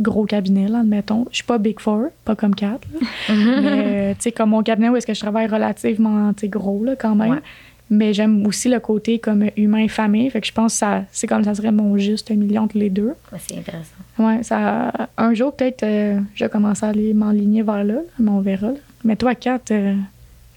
[0.00, 1.26] gros cabinet, là, admettons.
[1.30, 3.00] Je suis pas Big Four, pas comme Kat, là.
[3.34, 6.82] Mais, euh, tu sais, comme mon cabinet où est-ce que je travaille relativement, tu gros,
[6.84, 7.30] là, quand même.
[7.30, 7.42] Ouais.
[7.90, 10.30] Mais j'aime aussi le côté comme humain famille.
[10.30, 12.88] Fait que je pense que ça, c'est comme ça serait mon juste million entre les
[12.88, 13.12] deux.
[13.30, 13.96] Ouais, c'est intéressant.
[14.18, 18.30] Ouais, ça, un jour, peut-être, euh, je vais commencer à aller m'enligner vers là, mais
[18.30, 18.68] on verra.
[18.68, 18.74] là.
[19.04, 19.94] Mais toi, Kat, euh,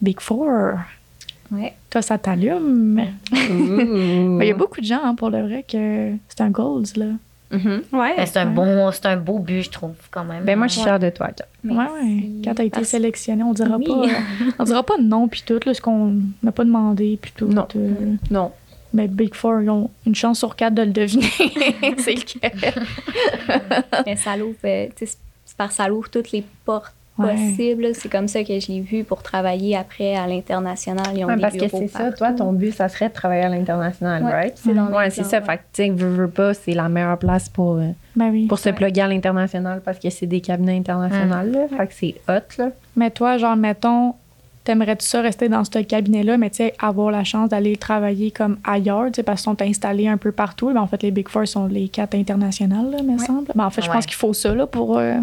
[0.01, 0.49] Big Four,
[1.51, 1.73] Ouais.
[1.89, 3.01] toi, ça t'allume.
[3.33, 7.05] Il y a beaucoup de gens, hein, pour le vrai, que c'est un goals, là.
[7.51, 7.83] Mhm.
[7.93, 8.15] Ouais.
[8.17, 10.43] Ben, c'est un bon, c'est un beau but, je trouve, quand même.
[10.43, 11.29] Ben moi, je suis fière de toi.
[11.63, 12.29] Ouais.
[12.43, 13.85] Quand t'as été Parce- sélectionné, on dira Oui.
[13.85, 17.31] pas, euh, on dira pas non puis tout, là, ce qu'on n'a pas demandé puis
[17.35, 17.47] tout.
[17.47, 17.67] Non.
[17.75, 18.51] euh, Non.
[18.93, 21.29] mais Big Four, ils ont une chance sur quatre de le deviner.
[21.97, 22.51] c'est lequel.
[24.05, 27.33] Mais ça l'ouvre, euh, tu sais, c'est par ça l'ouvre toutes les portes Ouais.
[27.33, 27.87] possible.
[27.93, 31.05] C'est comme ça que je l'ai vu pour travailler après à l'international.
[31.15, 33.43] Ils ont Ouais, des parce que c'est ça, toi, ton but, ça serait de travailler
[33.43, 34.53] à l'international, Ouais, right?
[34.55, 35.39] c'est dans Ouais, c'est ça.
[35.39, 35.45] ouais.
[35.45, 37.87] Fait que, tu sais, veux, veux pas, c'est la meilleure place pour, euh,
[38.17, 38.47] Ben oui.
[38.47, 41.67] pour se plugger à l'international parce que c'est des cabinets internationaux, là.
[41.77, 42.69] Fait que c'est hot, là.
[42.97, 44.15] Mais toi, genre, mettons,
[44.65, 48.57] t'aimerais-tu ça rester dans ce cabinet-là, mais tu sais, avoir la chance d'aller travailler comme
[48.65, 50.71] ailleurs, tu sais, parce qu'ils sont installés un peu partout.
[50.73, 53.45] Ben, en fait, les Big Four sont les quatre internationales, là, me semble.
[53.55, 53.93] Ben, en fait, je Ouais.
[53.95, 54.97] pense qu'il faut ça, là, pour.
[54.97, 55.15] euh,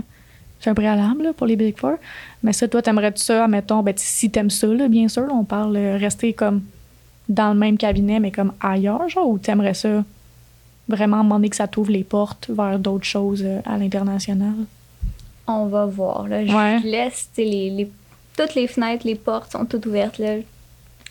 [0.62, 1.96] c'est un préalable, là, pour les Big Four.
[2.42, 5.76] Mais ça, toi, t'aimerais-tu ça, mettons, ben, si t'aimes ça, là, bien sûr, on parle
[5.76, 6.62] euh, rester comme
[7.28, 10.04] dans le même cabinet, mais comme ailleurs, genre, ou t'aimerais ça
[10.88, 14.54] vraiment demander que ça t'ouvre les portes vers d'autres choses euh, à l'international?
[15.46, 16.28] On va voir.
[16.28, 16.44] Là.
[16.46, 16.78] Je Ouais.
[16.80, 17.90] laisse tu sais, les, les-
[18.36, 20.18] toutes les fenêtres, les portes sont toutes ouvertes.
[20.18, 20.36] Là.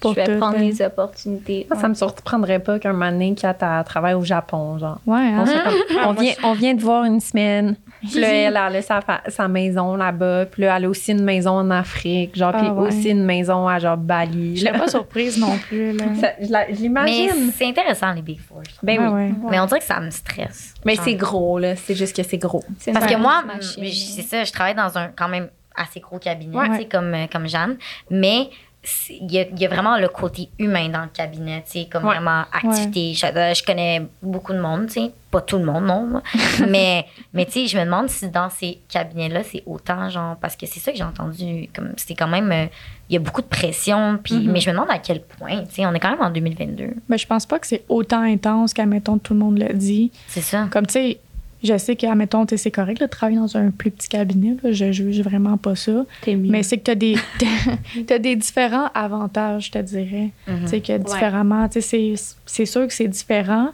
[0.02, 0.62] Pour je vais prendre hein.
[0.62, 1.68] les opportunités.
[1.70, 5.00] Moi, ça me surprendrait pas qu'un moment donné, Kat, elle travaille au Japon, genre.
[5.06, 5.40] Ouais, hein?
[5.42, 7.76] On, sait comme- on vient, on vient de voir une semaine.
[8.02, 10.48] Puis là, elle, elle a sa, fa- sa maison là-bas.
[10.48, 12.36] Puis là, elle a aussi une maison en Afrique.
[12.36, 12.88] Genre, puis Ah ouais.
[12.88, 14.58] aussi une maison à genre Bali.
[14.58, 16.06] Je serais pas surprise non plus, là.
[16.20, 17.52] Ça- je l'imagine.
[17.56, 18.64] c'est intéressant, les Big Four.
[18.82, 19.14] Ben Ouais, oui.
[19.44, 19.52] ouais.
[19.52, 20.74] Mais on dirait que ça me stresse.
[20.84, 21.76] Mais c'est gros, là.
[21.76, 22.64] C'est juste que c'est gros.
[22.92, 26.70] Parce que moi, c'est ça, je travaille dans un quand même assez gros cabinet, Ouais.
[26.70, 27.78] tu sais, comme, euh, comme Jeanne.
[28.10, 28.50] Mais
[29.10, 31.88] il y a, il y a vraiment le côté humain dans le cabinet, tu sais,
[31.92, 32.16] comme Ouais.
[32.16, 33.14] vraiment activité.
[33.14, 35.12] Je, euh, je connais beaucoup de monde, tu sais.
[35.30, 36.08] Pas tout le monde, non.
[36.08, 36.24] moi.
[36.68, 40.56] mais, mais tu sais, je me demande si dans ces cabinets-là, c'est autant, genre, parce
[40.56, 41.70] que c'est ça que j'ai entendu.
[41.76, 42.66] Comme, c'était quand même, euh,
[43.10, 44.52] il y a beaucoup de pression, puis, Mm-hmm.
[44.52, 46.96] mais je me demande à quel point, tu sais, on est quand même en 2022.
[47.08, 50.12] Mais je pense pas que c'est autant intense qu'admettons tout le monde le dit.
[50.28, 50.68] C'est ça.
[50.72, 51.20] Comme tu sais,
[51.64, 54.72] je sais qu'admettons, tu sais, c'est correct de travailler dans un plus petit cabinet, là,
[54.72, 56.06] je juge vraiment pas ça.
[56.50, 57.16] Mais c'est que tu as des,
[58.08, 60.32] t'as des différents avantages, je te dirais.
[60.48, 60.60] Mhm.
[60.64, 63.70] Tu sais, que différemment, tu sais, c'est- c'est sûr que c'est différent,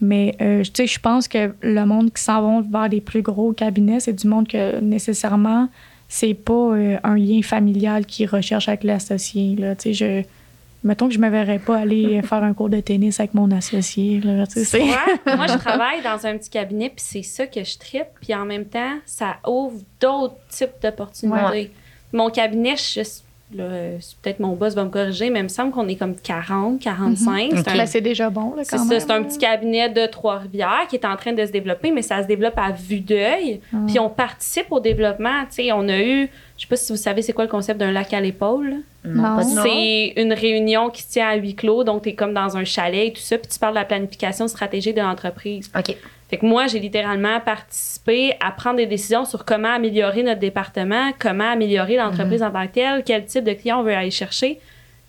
[0.00, 3.22] mais euh, tu sais, je pense que le monde qui s'en va vers les plus
[3.22, 5.68] gros cabinets, c'est du monde que nécessairement,
[6.08, 9.56] c'est pas euh, un lien familial qui recherche avec l'associé.
[9.56, 10.28] Là, tu sais, je.
[10.84, 14.20] Mettons que je me verrais pas aller faire un cours de tennis avec mon associé.
[14.20, 14.88] Là, tu sais, c'est- Ouais,
[15.36, 18.06] moi, je travaille dans un petit cabinet, puis c'est ça que je tripe.
[18.20, 21.38] Puis en même temps, ça ouvre d'autres types d'opportunités.
[21.50, 21.70] Ouais.
[22.12, 25.86] Mon cabinet, je, c'est peut-être mon boss va me corriger, mais il me semble qu'on
[25.86, 27.50] est comme 40, 45.
[27.52, 27.68] C'est Ok.
[27.68, 28.98] un- Ben, c'est déjà bon, là, quand même.
[29.00, 32.22] c'est un petit cabinet de Trois-Rivières qui est en train de se développer, mais ça
[32.22, 33.60] se développe à vue d'œil.
[33.74, 33.78] Ah.
[33.86, 35.42] Puis on participe au développement.
[35.50, 36.30] Tu sais, on a eu,
[36.62, 38.76] je sais pas si vous savez c'est quoi le concept d'un lac à l'épaule.
[39.04, 39.42] Non.
[39.42, 39.62] tout.
[39.64, 42.62] C'est une réunion qui se tient à huis clos, donc tu es comme dans un
[42.62, 45.72] chalet et tout ça, puis tu parles de la planification stratégique de l'entreprise.
[45.76, 45.96] OK.
[46.30, 51.10] Fait que moi, j'ai littéralement participé à prendre des décisions sur comment améliorer notre département,
[51.18, 54.60] comment améliorer l'entreprise en tant que telle, quel type de client on veut aller chercher.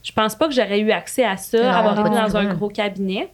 [0.02, 2.70] Je pense pas que j'aurais eu accès à ça, Non, avoir été dans un gros
[2.70, 3.30] cabinet.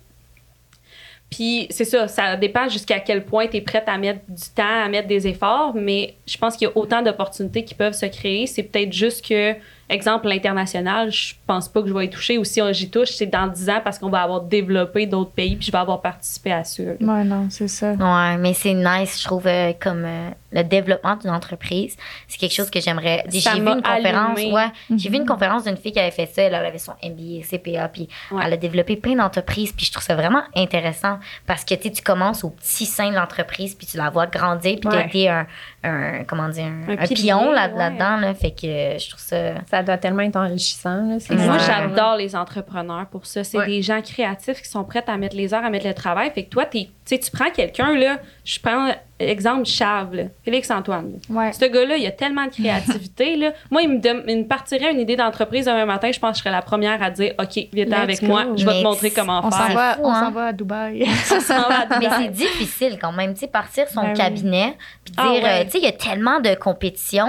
[1.29, 4.83] Puis c'est ça, ça dépend jusqu'à quel point tu es prête à mettre du temps,
[4.83, 8.07] à mettre des efforts, mais je pense qu'il y a autant d'opportunités qui peuvent se
[8.07, 8.47] créer.
[8.47, 9.53] C'est peut-être juste que,
[9.89, 13.09] exemple, l'international, je pense pas que je vais y toucher, ou si on- j'y touche,
[13.09, 16.01] c'est dans 10 ans parce qu'on va avoir développé d'autres pays, puis je vais avoir
[16.01, 16.83] participé à ça.
[16.83, 16.91] là.
[17.01, 17.91] Ouais, non, c'est ça.
[17.93, 21.95] Ouais, mais c'est nice, je trouve, euh, comme euh, le développement d'une entreprise.
[22.27, 23.23] C'est quelque chose que j'aimerais.
[23.29, 24.53] J'ai vu une conférence, allumé.
[24.53, 26.41] ouais, j'ai vu une conférence d'une fille qui avait fait ça.
[26.43, 28.41] Elle avait son MBA, CPA, puis Ouais.
[28.45, 29.71] elle a développé plein d'entreprises.
[29.73, 33.75] Puis je trouve ça vraiment intéressant parce que tu commences au petit sein de l'entreprise,
[33.75, 35.07] puis tu la vois grandir, puis tu as Ouais.
[35.07, 35.45] été un,
[35.83, 38.17] un, comment dire, un, Un un pilier, pion là-dedans.
[38.17, 39.53] Là, fait que je trouve ça.
[39.69, 41.17] Ça doit tellement être enrichissant, là.
[41.29, 43.43] Moi, j'adore les entrepreneurs pour ça.
[43.43, 43.65] C'est Ouais.
[43.67, 46.31] des gens créatifs qui sont prêts à mettre les heures, à mettre le travail.
[46.31, 51.13] Fait que toi, t'es- tu sais, tu prends quelqu'un, là, je prends exemple Chave, Félix-Antoine.
[51.29, 51.51] Ouais.
[51.51, 53.35] Ce gars-là, il a tellement de créativité.
[53.35, 53.51] là.
[53.71, 56.09] Moi, il me, dem- il me partirait une idée d'entreprise demain matin.
[56.11, 58.27] Je pense que je serais la première à dire OK, viens avec go.
[58.27, 59.75] moi, je vais te montrer comment On s'en faire.
[59.75, 60.19] va, fou, on hein?
[60.25, 61.05] s'en va à Dubaï.
[61.25, 64.17] Ça s'en va à Mais c'est difficile quand même, tu sais, partir son Ben oui.
[64.17, 65.43] cabinet, puis dire, Ah ouais.
[65.43, 67.27] euh, tu sais, il y a tellement de compétition,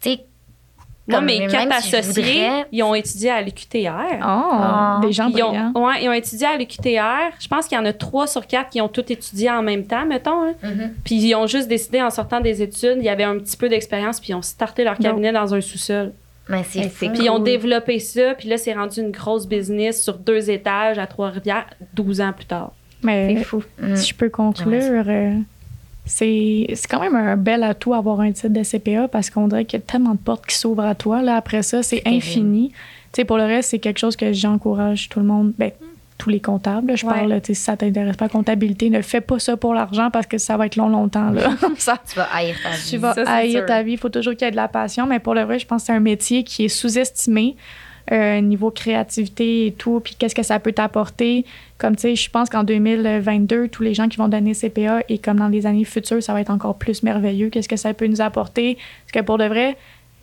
[0.00, 0.24] tu sais.
[1.10, 3.90] Moi, mes quatre associés, voudrais- ils ont étudié à l'UQTR.
[4.20, 4.98] Oh, Ah.
[5.02, 5.72] des gens Ils ont, brillants.
[5.74, 7.32] ouais, ils ont étudié à l'UQTR.
[7.38, 9.84] Je pense qu'il y en a trois sur quatre qui ont tout étudié en même
[9.84, 10.42] temps, mettons.
[10.42, 10.54] hein.
[10.62, 10.94] Mhm.
[11.04, 13.68] Puis ils ont juste décidé en sortant des études, il y avait un petit peu
[13.68, 16.12] d'expérience, puis ils ont starté leur cabinet dans un sous-sol.
[16.48, 20.18] Mais c'est Puis ils ont développé ça, puis là, c'est rendu une grosse business sur
[20.18, 22.72] deux étages à Trois-Rivières, 12 ans plus tard.
[23.02, 23.62] Mais C'est fou.
[23.80, 23.94] Mm.
[23.96, 25.04] si je peux conclure,
[26.04, 29.78] c'est quand même un bel atout avoir un titre de CPA parce qu'on dirait qu'il
[29.78, 31.22] y a tellement de portes qui s'ouvrent à toi.
[31.22, 32.70] Là, après ça, c'est infini.
[33.12, 35.52] Tu sais, pour le reste, c'est quelque chose que j'encourage tout le monde.
[35.58, 35.70] Ben,
[36.18, 37.14] tous les comptables, là, je Ouais.
[37.14, 40.56] parle, si ça t'intéresse pas, comptabilité, ne fais pas ça pour l'argent parce que ça
[40.58, 41.30] va être long, longtemps.
[41.30, 41.50] Là.
[41.78, 42.86] ça, Tu vas haïr ta vie.
[42.90, 43.92] tu vas Ça, haïr ta vie.
[43.92, 45.06] Il faut toujours qu'il y ait de la passion.
[45.06, 47.56] Mais pour le vrai, je pense que c'est un métier qui est sous-estimé.
[48.12, 51.44] Euh, niveau créativité et tout, puis qu'est-ce que ça peut t'apporter.
[51.78, 55.18] Comme tu sais, je pense qu'en 2022, tous les gens qui vont donner CPA et
[55.18, 57.50] comme dans les années futures, ça va être encore plus merveilleux.
[57.50, 58.76] Qu'est-ce que ça peut nous apporter?
[59.04, 59.76] Parce que pour de vrai,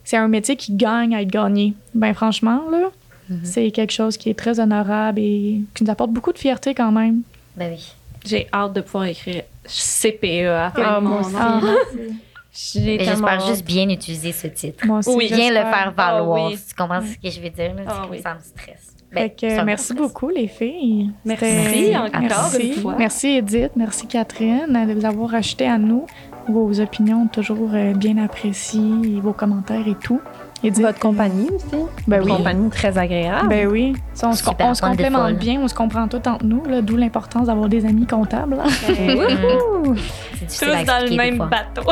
[0.03, 1.73] c'est un métier qui gagne à être gagné.
[1.93, 2.89] Ben franchement, là,
[3.29, 3.39] Mhm.
[3.43, 6.91] c'est quelque chose qui est très honorable et qui nous apporte beaucoup de fierté quand
[6.93, 7.23] même.
[7.57, 7.93] Ben oui.
[8.25, 11.35] J'ai hâte de pouvoir écrire CPE à la fin Ah, moi mon aussi.
[12.59, 14.85] J'espère juste bien utiliser ce titre.
[14.87, 16.39] moi aussi, Oui, Bien le faire valoir.
[16.45, 16.59] Ah oui.
[16.67, 17.73] Tu comprends ce que je veux dire?
[17.75, 17.83] Là?
[17.87, 18.21] Ah comme oui.
[18.21, 18.93] ça me stresse.
[19.13, 19.97] Ben, que, merci stress.
[19.99, 21.11] beaucoup, les filles.
[21.23, 22.67] Merci encore merci.
[22.67, 22.95] une fois.
[22.97, 23.71] Merci, Edith.
[23.75, 26.05] Merci, Catherine, de vous avoir acheté à nous.
[26.49, 30.19] Vos opinions toujours euh, bien appréciées, vos commentaires et tout.
[30.63, 31.67] Edith, Votre compagnie aussi.
[32.07, 32.31] Ben oui.
[32.31, 33.47] compagnie très agréable.
[33.49, 33.93] Ben oui.
[34.13, 37.47] Ça, on, se, on se complémente bien, on se comprend tout entre nous, d'où l'importance
[37.47, 38.57] d'avoir des amis comptables.
[38.59, 38.67] hein.
[40.47, 41.89] Tous dans le même bateau.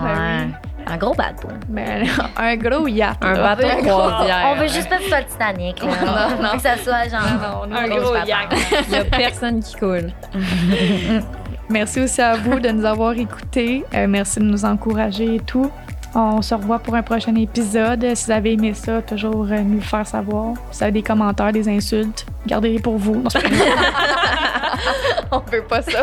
[0.00, 0.48] Ouais.
[0.86, 1.48] Un gros bateau.
[1.68, 3.18] Ben, un gros yacht.
[3.22, 3.54] Un là.
[3.54, 4.52] bateau croisière.
[4.52, 5.82] On veut juste pas que ce soit le Titanic.
[5.82, 5.88] Là.
[5.88, 6.50] Non, non.
[6.56, 7.20] Que ça soit genre.
[7.40, 8.54] Non, non, Un non, gros yak.
[8.88, 10.10] Il n'y a personne qui coule.
[11.68, 13.84] Merci aussi à vous de nous avoir écoutés.
[13.94, 15.70] Euh, merci de nous encourager et tout.
[16.14, 18.14] On se revoit pour un prochain épisode.
[18.14, 20.54] Si vous avez aimé ça, toujours euh, nous le faire savoir.
[20.70, 23.14] Si vous avez des commentaires, des insultes, gardez-les pour vous.
[23.14, 23.66] Non, c'est pas vrai.
[25.32, 26.02] on veut pas ça.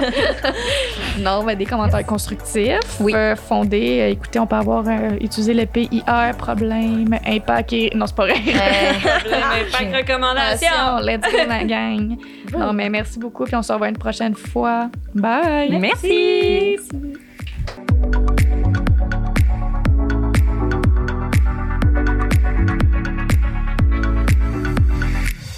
[1.20, 3.14] non, mais des commentaires constructifs, Oui.
[3.16, 3.99] euh, fondés.
[4.01, 7.91] Euh, écoutez, on peut avoir euh, utilisé le PIR, problème, impact et...
[7.93, 8.36] Non, c'est pas vrai.
[9.72, 10.97] Pas de recommandation.
[11.03, 12.18] Let's go, la gang.
[12.57, 14.89] Non, mais merci beaucoup, puis on se revoit une prochaine fois.
[15.14, 15.78] Bye!
[15.80, 16.78] Merci.